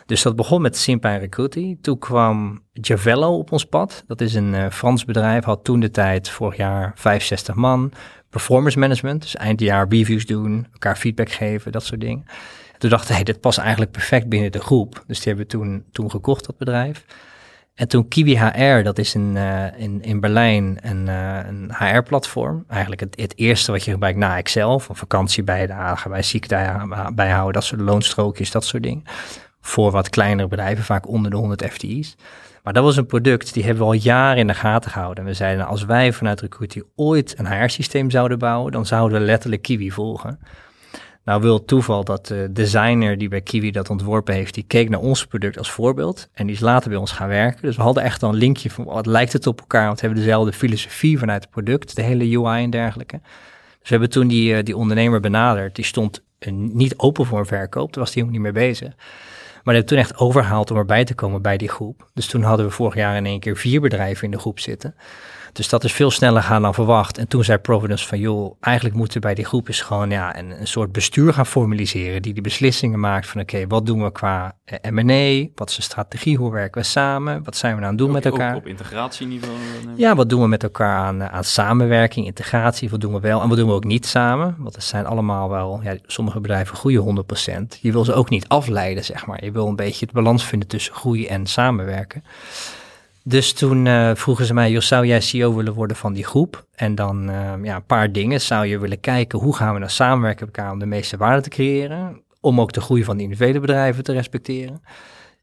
[0.07, 1.77] Dus dat begon met Simpa Recruity.
[1.81, 4.03] Toen kwam Javello op ons pad.
[4.07, 7.91] Dat is een uh, Frans bedrijf, had toen de tijd, vorig jaar, 65 man.
[8.29, 12.23] Performance management, dus eindjaar reviews doen, elkaar feedback geven, dat soort dingen.
[12.73, 15.03] En toen dachten we, hey, dit past eigenlijk perfect binnen de groep.
[15.07, 17.05] Dus die hebben toen, toen gekocht, dat bedrijf.
[17.73, 22.63] En toen Kiwi HR, dat is in, uh, in, in Berlijn een, uh, een HR-platform.
[22.67, 27.53] Eigenlijk het, het, eerste wat je gebruikt na Excel, van vakantie bijdragen, bij ziekte bijhouden,
[27.53, 29.03] dat soort loonstrookjes, dat soort dingen
[29.67, 32.15] voor wat kleinere bedrijven, vaak onder de 100 FTE's.
[32.63, 35.23] Maar dat was een product, die hebben we al jaren in de gaten gehouden.
[35.23, 39.25] En we zeiden, als wij vanuit Recruity ooit een HR-systeem zouden bouwen, dan zouden we
[39.25, 40.39] letterlijk Kiwi volgen.
[41.23, 44.99] Nou wil toeval dat de designer die bij Kiwi dat ontworpen heeft, die keek naar
[44.99, 46.29] ons product als voorbeeld.
[46.33, 47.61] En die is later bij ons gaan werken.
[47.61, 50.05] Dus we hadden echt al een linkje van wat lijkt het op elkaar, want we
[50.05, 53.19] hebben dezelfde filosofie vanuit het product, de hele UI en dergelijke.
[53.79, 55.75] Dus we hebben toen die, eh, die ondernemer benaderd.
[55.75, 58.93] Die stond niet open voor een verkoop, daar was hij helemaal niet mee bezig.
[59.67, 62.09] Maar dat hebben toen echt overhaald om erbij te komen bij die groep.
[62.13, 64.95] Dus toen hadden we vorig jaar in één keer vier bedrijven in de groep zitten.
[65.57, 67.17] Dus dat is veel sneller gaan dan verwacht.
[67.17, 70.59] En toen zei Providence van, joh, eigenlijk moeten bij die groep is gewoon ja, een,
[70.59, 74.55] een soort bestuur gaan formaliseren die de beslissingen maakt van, oké, wat doen we qua
[74.65, 75.47] eh, M&A?
[75.55, 76.37] Wat is de strategie?
[76.37, 77.43] Hoe werken we samen?
[77.43, 78.51] Wat zijn we aan het doen Ook- met elkaar?
[78.53, 79.53] Ook op integratieniveau.
[79.53, 82.89] eh, Ja, wat doen we met elkaar aan, eh, aan samenwerking, integratie?
[82.89, 84.55] Wat doen we wel en wat doen we ook niet samen?
[84.57, 87.77] Want het zijn allemaal wel, ja, sommige bedrijven groeien 100%.
[87.81, 89.43] Je wil ze ook niet afleiden, zeg maar.
[89.43, 92.23] Je wil een beetje het balans vinden tussen groei en samenwerken.
[93.27, 96.65] Dus toen eh, vroegen ze mij, joh, zou jij CEO willen worden van die groep?
[96.75, 98.41] En dan eh, ja, een paar dingen.
[98.41, 101.41] Zou je willen kijken, hoe gaan we nou samenwerken met elkaar om de meeste waarde
[101.41, 102.21] te creëren?
[102.39, 104.81] Om ook de groei van de individuele bedrijven te respecteren.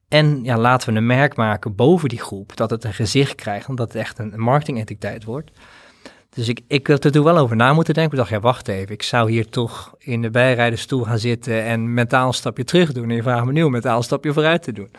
[0.09, 3.69] En ja, laten we een merk maken boven die groep, dat het een gezicht krijgt,
[3.69, 5.51] omdat het echt een, marketingentiteit wordt.
[6.29, 8.13] Dus ik, ik had er toen wel over na moeten denken.
[8.13, 11.95] Ik dacht, ja, wacht even, ik zou hier toch in de bijrijdenstoel gaan zitten en
[11.95, 13.09] mentaal een stapje terug doen.
[13.11, 14.91] En je vraagt me nu om mentaal een stapje vooruit te doen.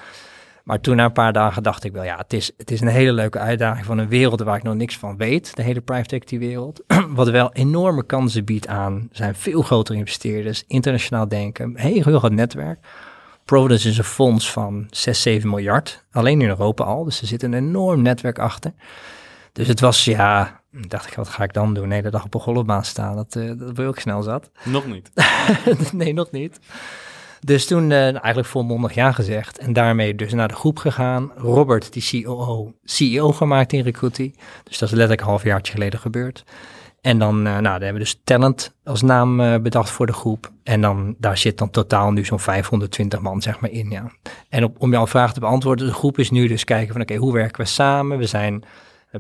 [0.65, 2.87] Maar toen na een paar dagen dacht ik wel, ja, het is, het is een
[2.87, 5.55] hele leuke uitdaging van een wereld waar ik nog niks van weet.
[5.55, 6.83] De hele private equity wereld.
[7.09, 12.19] Wat wel enorme kansen biedt aan, zijn veel grotere investeerders, internationaal denken, een heel, heel
[12.19, 12.79] groot netwerk.
[13.45, 16.05] Providence is een fonds van 6, 7 miljard.
[16.11, 17.03] Alleen in Europa al.
[17.03, 18.73] Dus er zit een enorm netwerk achter.
[19.51, 21.87] Dus het was, ja, dacht ik, wat ga ik dan doen?
[21.87, 24.49] Nee, de dag op een golfbaan staan, dat, eh, dat wil ik snel zat.
[24.63, 25.11] Nog niet.
[25.91, 26.59] nee, nog niet.
[27.45, 29.57] Dus toen eh, eigenlijk volmondig ja gezegd.
[29.57, 31.31] En daarmee dus naar de groep gegaan.
[31.35, 34.33] Robert, die COO, CEO gemaakt in Recruity.
[34.63, 36.43] Dus dat is letterlijk een halfjaartje geleden gebeurd.
[37.01, 40.13] En dan, eh, nou, daar hebben we dus Talent als naam eh, bedacht voor de
[40.13, 40.51] groep.
[40.63, 44.11] En dan, daar zit dan totaal nu zo'n 520 man, zeg maar, in, ja.
[44.49, 47.15] En op, om jouw vraag te beantwoorden, de groep is nu dus kijken van, oké,
[47.15, 48.17] hoe werken we samen?
[48.17, 48.63] We zijn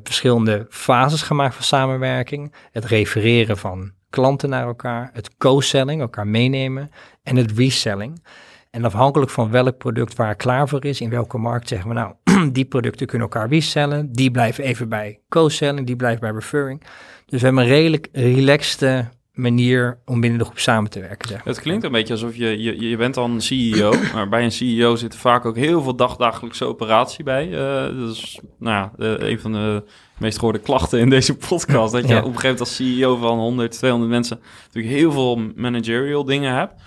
[0.03, 2.53] verschillende fases gemaakt van samenwerking.
[2.71, 6.89] Het refereren van klanten naar elkaar, het co-selling, elkaar meenemen
[7.23, 8.23] en het reselling.
[8.69, 12.13] En afhankelijk van welk product waar klaar voor is, in welke markt zeggen we nou,
[12.51, 16.83] die producten kunnen elkaar resellen, die blijven even bij co-selling, die blijven bij referring.
[17.25, 21.27] Dus we hebben een redelijk relaxte manier om binnen de groep samen te werken.
[21.27, 21.53] Zeg maar.
[21.53, 24.95] Het klinkt een beetje alsof je, je, je bent dan CEO, maar bij een CEO
[24.95, 27.51] zit er vaak ook heel veel dagdagelijkse operatie bij.
[27.53, 29.83] Eh, dat is nou ja, eh, een van de
[30.17, 31.91] meest gehoorde klachten in deze podcast.
[31.93, 32.19] Dat je Ja.
[32.19, 36.53] op een gegeven moment als CEO van 100, 200 mensen natuurlijk heel veel managerial dingen
[36.53, 36.81] hebt.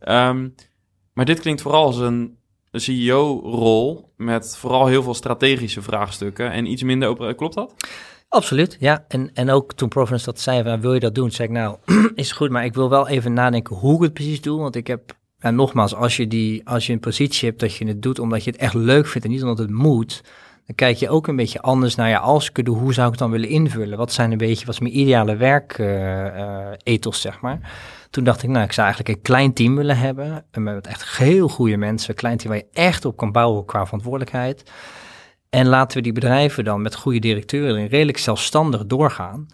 [0.00, 0.48] Ehm,
[1.12, 2.36] maar dit klinkt vooral als een
[2.72, 7.74] CEO-rol met vooral heel veel strategische vraagstukken en iets minder Klopt dat?
[8.28, 9.04] Absoluut, ja.
[9.08, 11.30] En, en ook toen Providence dat zei, van, wil je dat doen?
[11.30, 11.76] Zei ik, nou,
[12.14, 14.60] is goed, maar ik wil wel even nadenken hoe ik het precies doe.
[14.60, 17.86] Want ik heb, en nogmaals, als je, die, als je een positie hebt dat je
[17.86, 20.22] het doet omdat je het echt leuk vindt en niet omdat het moet,
[20.66, 23.06] dan kijk je ook een beetje anders naar, ja, als ik het doe, hoe zou
[23.06, 23.98] ik het dan willen invullen?
[23.98, 27.60] Wat zijn een beetje, wat is mijn ideale werk eh, eh, zeg maar.
[28.10, 31.18] Toen dacht ik, nou, ik zou eigenlijk een klein team willen hebben, en met echt
[31.18, 34.70] heel goede mensen, een klein team waar je echt op kan bouwen qua verantwoordelijkheid.
[35.56, 39.46] En laten we die bedrijven dan met goede directeuren redelijk zelfstandig doorgaan.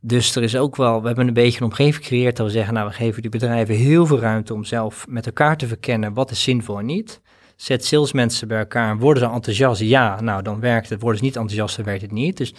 [0.00, 2.74] Dus er is ook wel, we hebben een beetje een omgeving gecreëerd dat we zeggen,
[2.74, 6.30] nou we geven die bedrijven heel veel ruimte om zelf met elkaar te verkennen wat
[6.30, 7.20] is zinvol en niet.
[7.56, 9.80] Zet salesmensen bij elkaar en worden ze enthousiast?
[9.80, 11.00] Ja, nou dan werkt het.
[11.00, 12.36] Worden ze niet enthousiast, dan werkt het niet.
[12.36, 12.54] Dus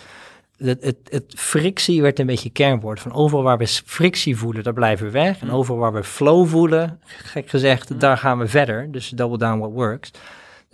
[0.58, 3.00] het, het, het frictie werd een beetje kernwoord.
[3.00, 5.40] Van overal waar we frictie voelen, daar blijven we weg.
[5.40, 8.92] En overal waar we flow voelen, gek gezegd, daar gaan we verder.
[8.92, 10.12] Dus double down what works.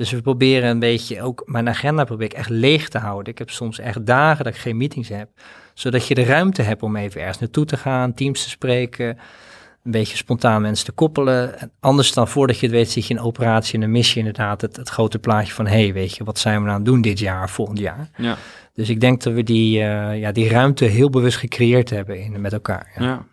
[0.01, 3.31] Dus we proberen een beetje ook, mijn agenda probeer ik echt leeg te houden.
[3.31, 5.29] Ik heb soms echt dagen dat ik geen meetings heb.
[5.73, 9.07] Zodat je de ruimte hebt om even ergens naartoe te gaan, teams te spreken.
[9.83, 11.59] Een beetje spontaan mensen te koppelen.
[11.59, 14.13] En anders dan voordat je het weet zit je in een operatie en dan mis
[14.13, 15.67] je inderdaad het, het grote plaatje van...
[15.67, 18.09] hé, hey, weet je, wat zijn we nou aan het doen dit jaar, volgend jaar?
[18.17, 18.37] Ja.
[18.73, 22.41] Dus ik denk dat we die, uh, ja, die ruimte heel bewust gecreëerd hebben in,
[22.41, 22.91] met elkaar.
[22.95, 23.03] Ja.
[23.03, 23.25] ja.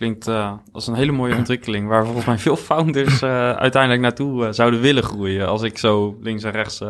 [0.00, 4.44] Klinkt uh, als een hele mooie ontwikkeling waar volgens mij veel founders uh, uiteindelijk naartoe
[4.44, 5.48] uh, zouden willen groeien.
[5.48, 6.82] Als ik zo links en rechts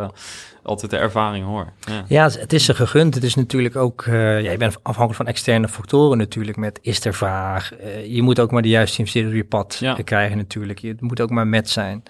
[0.63, 1.73] altijd de ervaring hoor.
[1.81, 2.05] Ja.
[2.09, 3.15] ja, het is ze gegund.
[3.15, 7.15] Het is natuurlijk ook, ja, je bent afhankelijk van externe factoren natuurlijk met is er
[7.15, 7.73] vraag.
[8.07, 9.95] je moet ook maar de juiste investeerder op je pad ja.
[10.05, 10.79] krijgen natuurlijk.
[10.79, 12.03] Je moet ook maar met zijn.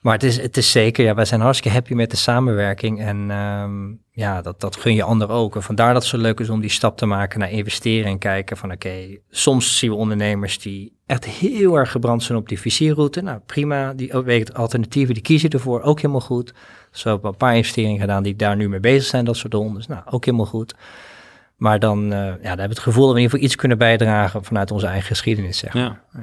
[0.00, 3.00] Maar het is, het is zeker, ja, wij zijn hartstikke happy met de samenwerking.
[3.00, 5.54] En um, ja, dat, dat gun je anderen ook.
[5.54, 8.18] En vandaar dat het zo leuk is om die stap te maken naar investeren en
[8.18, 12.48] kijken van oké, okay, soms zien we ondernemers die echt heel erg gebrand zijn op
[12.48, 13.22] die visierroute.
[13.22, 16.54] Nou prima, die weten alternatieven, die kiezen ervoor, ook helemaal goed.
[16.90, 19.86] Zo hebben een paar investeringen gedaan die daar nu mee bezig zijn, dat soort rondes.
[19.86, 20.74] Nou, ook helemaal goed.
[21.56, 23.56] Maar dan, uh, ja, dan hebben we het gevoel dat we in ieder geval iets
[23.56, 25.82] kunnen bijdragen vanuit onze eigen geschiedenis, zeg maar.
[25.82, 26.00] Ja.
[26.12, 26.20] ja.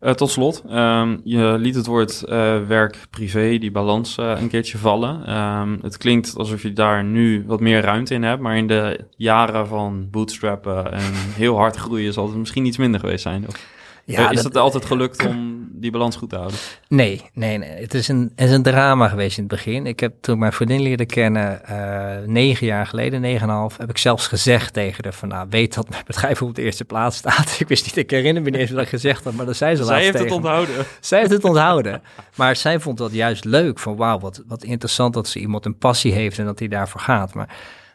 [0.00, 4.78] Uh, tot slot, um, je liet het woord uh, werk-privé, die balans uh, een keertje
[4.78, 5.36] vallen.
[5.36, 9.06] Um, het klinkt alsof je daar nu wat meer ruimte in hebt, maar in de
[9.16, 13.48] jaren van bootstrappen en heel hard groeien zal het misschien iets minder geweest zijn.
[13.48, 13.79] Of?
[14.04, 16.58] Ja, is dat, het altijd gelukt om die balans goed te houden?
[16.88, 17.70] Nee, nee, nee.
[17.70, 19.86] Het is een, het is een drama geweest in het begin.
[19.86, 23.90] Ik heb toen mijn vriendin leerde kennen, uh, negen jaar geleden, negen en half, heb
[23.90, 27.16] ik zelfs gezegd tegen haar van, nou, weet dat mijn bedrijf op de eerste plaats
[27.16, 27.56] staat.
[27.60, 29.76] ik wist niet, ik herinner me niet eens wat ik gezegd had, maar dat zei
[29.76, 30.74] ze Zij heeft het onthouden.
[31.00, 32.02] Zij heeft het onthouden.
[32.36, 35.78] maar zij vond dat juist leuk, van wauw, wat, wat interessant dat ze iemand een
[35.78, 37.34] passie heeft en dat hij daarvoor gaat.
[37.34, 37.48] Maar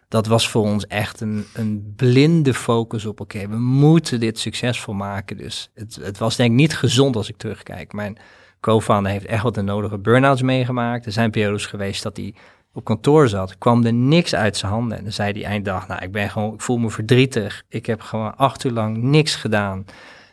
[0.08, 4.94] dat was voor ons echt een, een blinde focus op, oké, we moeten dit succesvol
[4.94, 5.38] maken.
[5.38, 7.94] Dus het, het was denk ik niet gezond als ik terugkijk.
[7.94, 8.18] Mijn
[8.60, 11.06] co-founder heeft echt wat de nodige burn-outs meegemaakt.
[11.06, 12.34] Er zijn periodes geweest dat hij
[12.74, 14.98] op kantoor zat, kwam er niks uit zijn handen.
[14.98, 17.64] En dan zei hij einddag, nou, ik ben gewoon, ik voel me verdrietig.
[17.70, 19.86] Ik heb gewoon acht uur lang niks gedaan.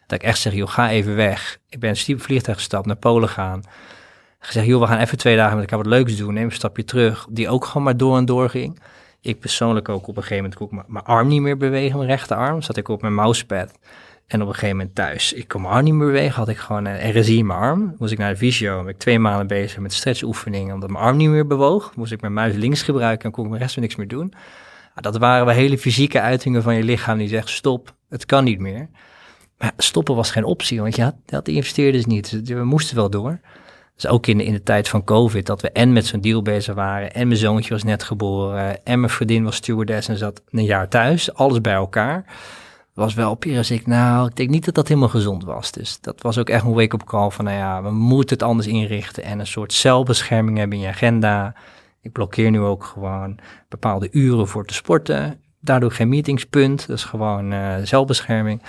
[0.07, 1.59] Dat ik echt zeg, joh, ga even weg.
[1.69, 3.63] Ik ben een vliegtuig gestapt, naar Polen gaan.
[4.39, 6.35] Gezegd, joh, we gaan even twee dagen met elkaar wat leuks doen.
[6.35, 7.27] Neem een stapje terug.
[7.31, 8.81] Die ook gewoon maar door en door ging.
[9.23, 12.09] Ik persoonlijk ook op een gegeven moment kon ik mijn arm niet meer bewegen, mijn
[12.09, 12.63] rechterarm.
[12.63, 13.79] Zat ik op mijn mousepad.
[14.27, 16.57] En op een gegeven moment thuis, ik kon mijn arm niet meer bewegen, had ik
[16.57, 17.95] gewoon een RSI in mijn arm.
[17.99, 21.17] Moest ik naar de visio, ben ik twee maanden bezig met stretchoefeningen, omdat mijn arm
[21.17, 21.93] niet meer bewoog.
[21.97, 24.35] Moest ik mijn muis links gebruiken en kon ik mijn rest van niks meer doen.
[24.95, 28.59] Dat waren wel hele fysieke uitingen van je lichaam die zegt stop, het kan niet
[28.59, 28.89] meer.
[29.59, 32.47] Maar stoppen was geen optie, want je had, dat investeerders niet.
[32.47, 33.41] Dus we moesten wel door.
[34.03, 36.43] Dus ook in de, in de tijd van COVID, dat we en met zo'n deal
[36.43, 40.43] bezig waren, en mijn zoontje was net geboren, en mijn vriendin was stewardess en zat
[40.51, 42.25] een jaar thuis, alles bij elkaar.
[42.95, 45.73] Was wel op als ik, nou, ik denk niet dat dat helemaal gezond was.
[45.73, 48.67] Dus dat was ook echt een wake-up call van, nou ja, we moeten het anders
[48.67, 51.55] inrichten en een soort celbescherming hebben in je agenda.
[52.01, 53.39] Ik blokkeer nu ook gewoon
[53.69, 55.41] bepaalde uren voor te sporten.
[55.61, 58.63] Daardoor geen meetingspunt, dat is gewoon uh, zelfbescherming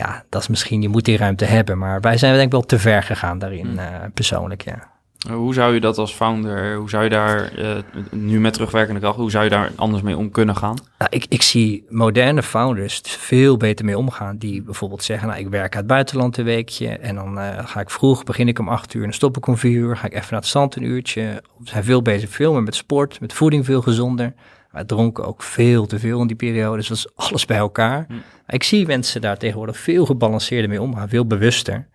[0.00, 1.78] ja, dat is misschien, je moet die ruimte hebben.
[1.78, 3.78] Maar wij zijn denk ik wel te ver gegaan daarin, hmm.
[3.78, 4.88] eh, persoonlijk, ja.
[5.28, 7.76] Hoe zou je dat als founder, hoe zou je daar, uh,
[8.10, 10.76] nu met terugwerkende kracht, hoe zou je daar anders mee om kunnen gaan?
[10.98, 14.36] Nou, ik, ik zie moderne founders veel beter mee omgaan.
[14.36, 17.80] Die bijvoorbeeld zeggen, nou, ik werk uit het buitenland een weekje en dan uh, ga
[17.80, 19.96] ik vroeg, begin ik om acht uur en dan stop ik om vier uur.
[19.96, 21.42] Ga ik even naar het zand een uurtje.
[21.58, 24.32] We zijn veel bezig, veel meer met sport, met voeding veel gezonder.
[24.72, 28.04] We dronken ook veel te veel in die periode, dus dat was alles bij elkaar.
[28.08, 28.14] Hm.
[28.46, 31.88] Ik zie mensen daar tegenwoordig veel gebalanceerder mee omgaan, veel bewuster.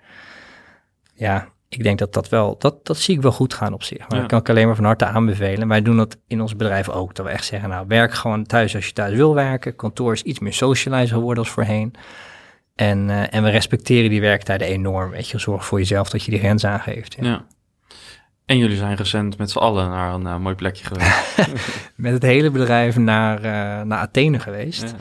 [1.13, 4.09] Ja, ik denk dat dat wel, dat, dat zie ik wel goed gaan op zich.
[4.09, 5.67] Maar dat kan ik alleen maar van harte aanbevelen.
[5.67, 7.15] Wij doen dat in ons bedrijf ook.
[7.15, 9.75] Dat we echt zeggen, nou, werk gewoon thuis als je thuis wil werken.
[9.75, 11.93] Kantoor is iets meer socializer geworden als voorheen.
[12.75, 15.11] En, uh, en we respecteren die werktijden enorm.
[15.11, 17.15] Weet je, zorg voor jezelf dat je die grens aangeeft.
[17.19, 17.23] Ja.
[17.23, 17.45] ja.
[18.45, 21.49] En jullie zijn recent met z'n allen naar een uh, mooi plekje geweest.
[21.95, 24.81] met het hele bedrijf naar, uh, naar Athene geweest.
[24.81, 24.95] Ja.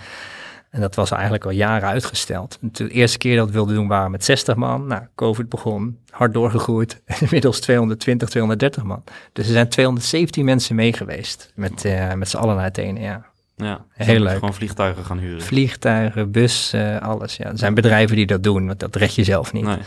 [0.70, 2.59] En dat was eigenlijk al jaren uitgesteld.
[2.61, 4.86] De eerste keer dat we wilden doen waren met 60 man.
[4.86, 7.03] Nou, COVID begon, hard doorgegroeid.
[7.20, 9.05] Inmiddels 220, 230 man.
[9.32, 13.24] Dus er zijn 217 mensen mee geweest met, uh, met z'n allen naar Athene, ja.
[13.57, 14.34] Ja, heel leuk.
[14.34, 15.42] Gewoon vliegtuigen gaan huren.
[15.42, 17.36] Vliegtuigen, bus, uh, alles.
[17.36, 17.45] Ja.
[17.45, 19.64] Er zijn bedrijven die dat doen, want dat red je zelf niet.
[19.64, 19.78] Nee.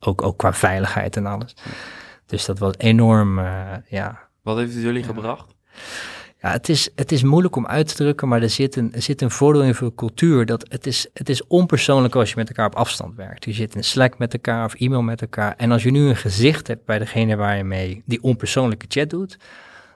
[0.00, 1.54] Ook, ook qua veiligheid en alles.
[2.32, 4.28] Dus dat was enorm, uh, ja.
[4.42, 5.54] Wat heeft het jullie gebracht?
[6.40, 9.02] Ja, het is, het is moeilijk om uit te drukken, maar er zit een, er
[9.02, 10.46] zit een voordeel in voor cultuur.
[10.46, 13.44] Dat het, is, het is onpersoonlijk als je met elkaar op afstand werkt.
[13.44, 15.54] Je zit in Slack met elkaar of e-mail met elkaar.
[15.56, 19.10] En als je nu een gezicht hebt bij degene waar je mee die onpersoonlijke chat
[19.10, 19.36] doet,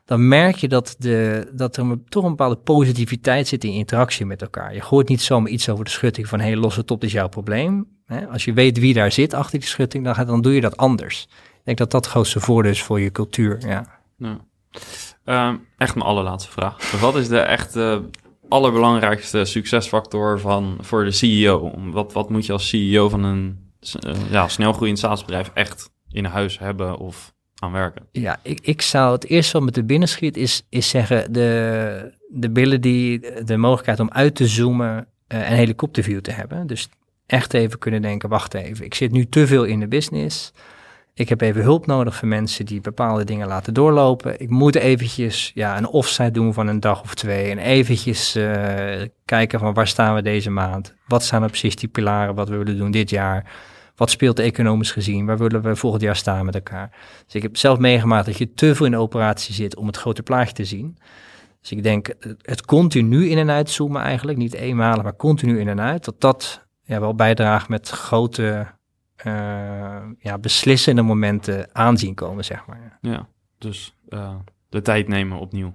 [0.05, 4.43] dan merk je dat, de, dat er toch een bepaalde positiviteit zit in interactie met
[4.43, 4.75] elkaar.
[4.75, 7.13] Je gooit niet zomaar iets over de schutting van, hé, hey, los het op, is
[7.13, 7.87] jouw probleem.
[8.31, 11.29] Als je weet wie daar zit achter die schutting, dan, dan doe je dat anders.
[11.67, 14.01] Ik denk dat dat het grootste voordeel is voor je cultuur, ja.
[14.17, 15.49] ja.
[15.49, 17.01] Um, echt mijn allerlaatste vraag.
[17.01, 17.79] Wat is de echt
[18.49, 21.73] allerbelangrijkste succesfactor van, voor de CEO?
[21.91, 23.71] Wat, wat moet je als CEO van een
[24.07, 28.07] uh, ja, snelgroeiend SaaS-bedrijf echt in huis hebben of aan werken?
[28.13, 32.13] Ja, ik, ik zou het eerst wat met de binnen schiet is, is zeggen de,
[32.29, 34.97] de billen die de mogelijkheid om uit te zoomen
[35.29, 36.67] uh, en helikopterview te hebben.
[36.67, 36.89] Dus
[37.27, 40.53] echt even kunnen denken, wacht even, ik zit nu te veel in de business.
[41.19, 44.41] Ik heb even hulp nodig voor mensen die bepaalde dingen laten doorlopen.
[44.41, 47.51] Ik moet eventjes ja, een offsite doen van een dag of twee.
[47.51, 50.95] En eventjes uh, kijken van waar staan we deze maand?
[51.07, 53.53] Wat zijn er precies die pilaren wat we willen doen dit jaar?
[53.95, 55.27] Wat speelt economisch gezien?
[55.27, 56.91] Waar willen we volgend jaar staan met elkaar?
[57.25, 59.97] Dus ik heb zelf meegemaakt dat je te veel in de operatie zit om het
[59.97, 60.99] grote plaatje te zien.
[61.61, 65.81] Dus ik denk het continu in en uitzoomen eigenlijk, niet eenmalig, maar continu in en
[65.81, 68.75] uit, dat dat ja, wel bijdraagt met grote
[70.19, 72.99] ja, beslissende momenten aanzien komen, zeg maar.
[73.01, 74.35] Ja, dus uh,
[74.69, 75.73] de tijd nemen opnieuw.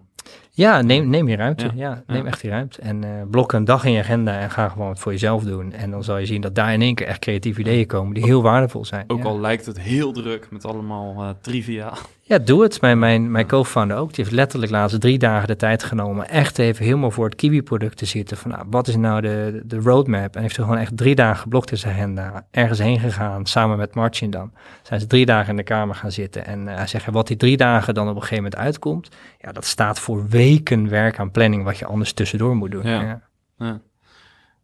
[0.52, 1.64] Ja, neem, neem je ruimte.
[1.64, 1.72] Ja.
[1.76, 2.28] Ja, neem Ja.
[2.28, 2.82] echt die ruimte.
[2.82, 5.72] En eh blok een dag in je agenda en ga gewoon het voor jezelf doen.
[5.74, 8.24] En dan zal je zien dat daar in één keer echt creatieve ideeën komen die
[8.24, 9.04] heel waardevol zijn.
[9.08, 9.24] Ook ja.
[9.24, 11.94] al lijkt het heel druk met allemaal eh, trivia.
[12.32, 12.82] Ja, doe het.
[12.82, 14.14] Mijn, mijn, mijn co-founder ook.
[14.14, 16.30] Die heeft letterlijk laatst drie dagen de tijd genomen.
[16.30, 18.38] Echt even helemaal voor het Kiwi-product te zitten.
[18.38, 20.36] Van nou, wat is nou de, de roadmap?
[20.36, 22.48] En heeft er gewoon echt drie dagen geblokt in zijn agenda.
[22.52, 24.52] Ergens heen gegaan, samen met Martin dan.
[24.82, 26.46] Zijn ze drie dagen in de kamer gaan zitten.
[26.46, 29.10] En eh, hij zegt, wat die drie dagen dan op een gegeven moment uitkomt.
[29.40, 31.64] Ja, dat staat voor weken werk aan planning.
[31.64, 32.88] Wat je anders tussendoor moet doen.
[32.88, 33.02] Ja.
[33.02, 33.22] Ja.
[33.58, 33.82] Ja.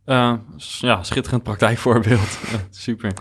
[0.08, 2.39] Eh, ja, schitterend praktijkvoorbeeld.
[2.70, 3.14] Super.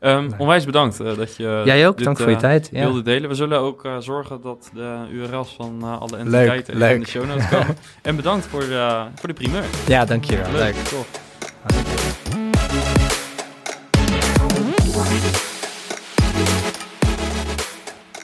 [0.00, 2.68] Ehm, onwijs bedankt eh, dat je Jij ook, dit, dank voor je eh, tijd.
[2.72, 2.80] Ja.
[2.80, 3.28] wilde delen.
[3.28, 6.94] We zullen ook zorgen dat de URL's van alle entiteiten leuk.
[6.94, 7.76] in de show notes komen.
[8.02, 8.62] en bedankt voor,
[9.14, 9.64] voor de primeur.
[9.86, 10.52] ja, dankjewel.
[10.52, 10.74] Leuk, Leuk.
[10.74, 11.08] tof.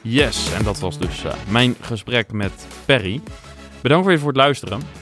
[0.02, 3.20] Yes, en dat was dus mijn gesprek met Perry.
[3.82, 4.99] Bedankt weer voor het luisteren.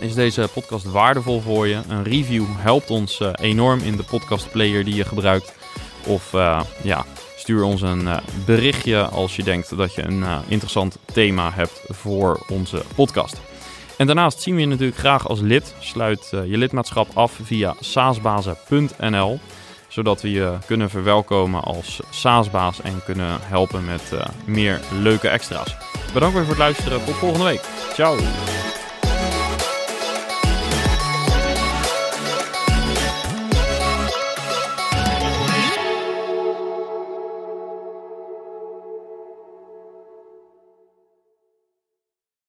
[0.00, 1.80] Is deze podcast waardevol voor je?
[1.88, 5.52] Een review helpt ons eh, enorm in de podcastplayer die je gebruikt.
[6.06, 7.04] Of eh, ja,
[7.36, 12.44] stuur ons een eh, berichtje als je denkt dat je een interessant thema hebt voor
[12.48, 13.40] onze podcast.
[13.96, 15.74] En daarnaast zien we je natuurlijk graag als lid.
[15.80, 19.40] Sluit je lidmaatschap af via saasbazen.nl
[19.88, 24.02] zodat we je kunnen verwelkomen als SaaS-baas en kunnen helpen met
[24.44, 25.76] meer leuke extra's.
[26.12, 27.04] Bedankt weer voor het luisteren.
[27.04, 27.60] Tot volgende week.
[27.92, 28.16] Ciao.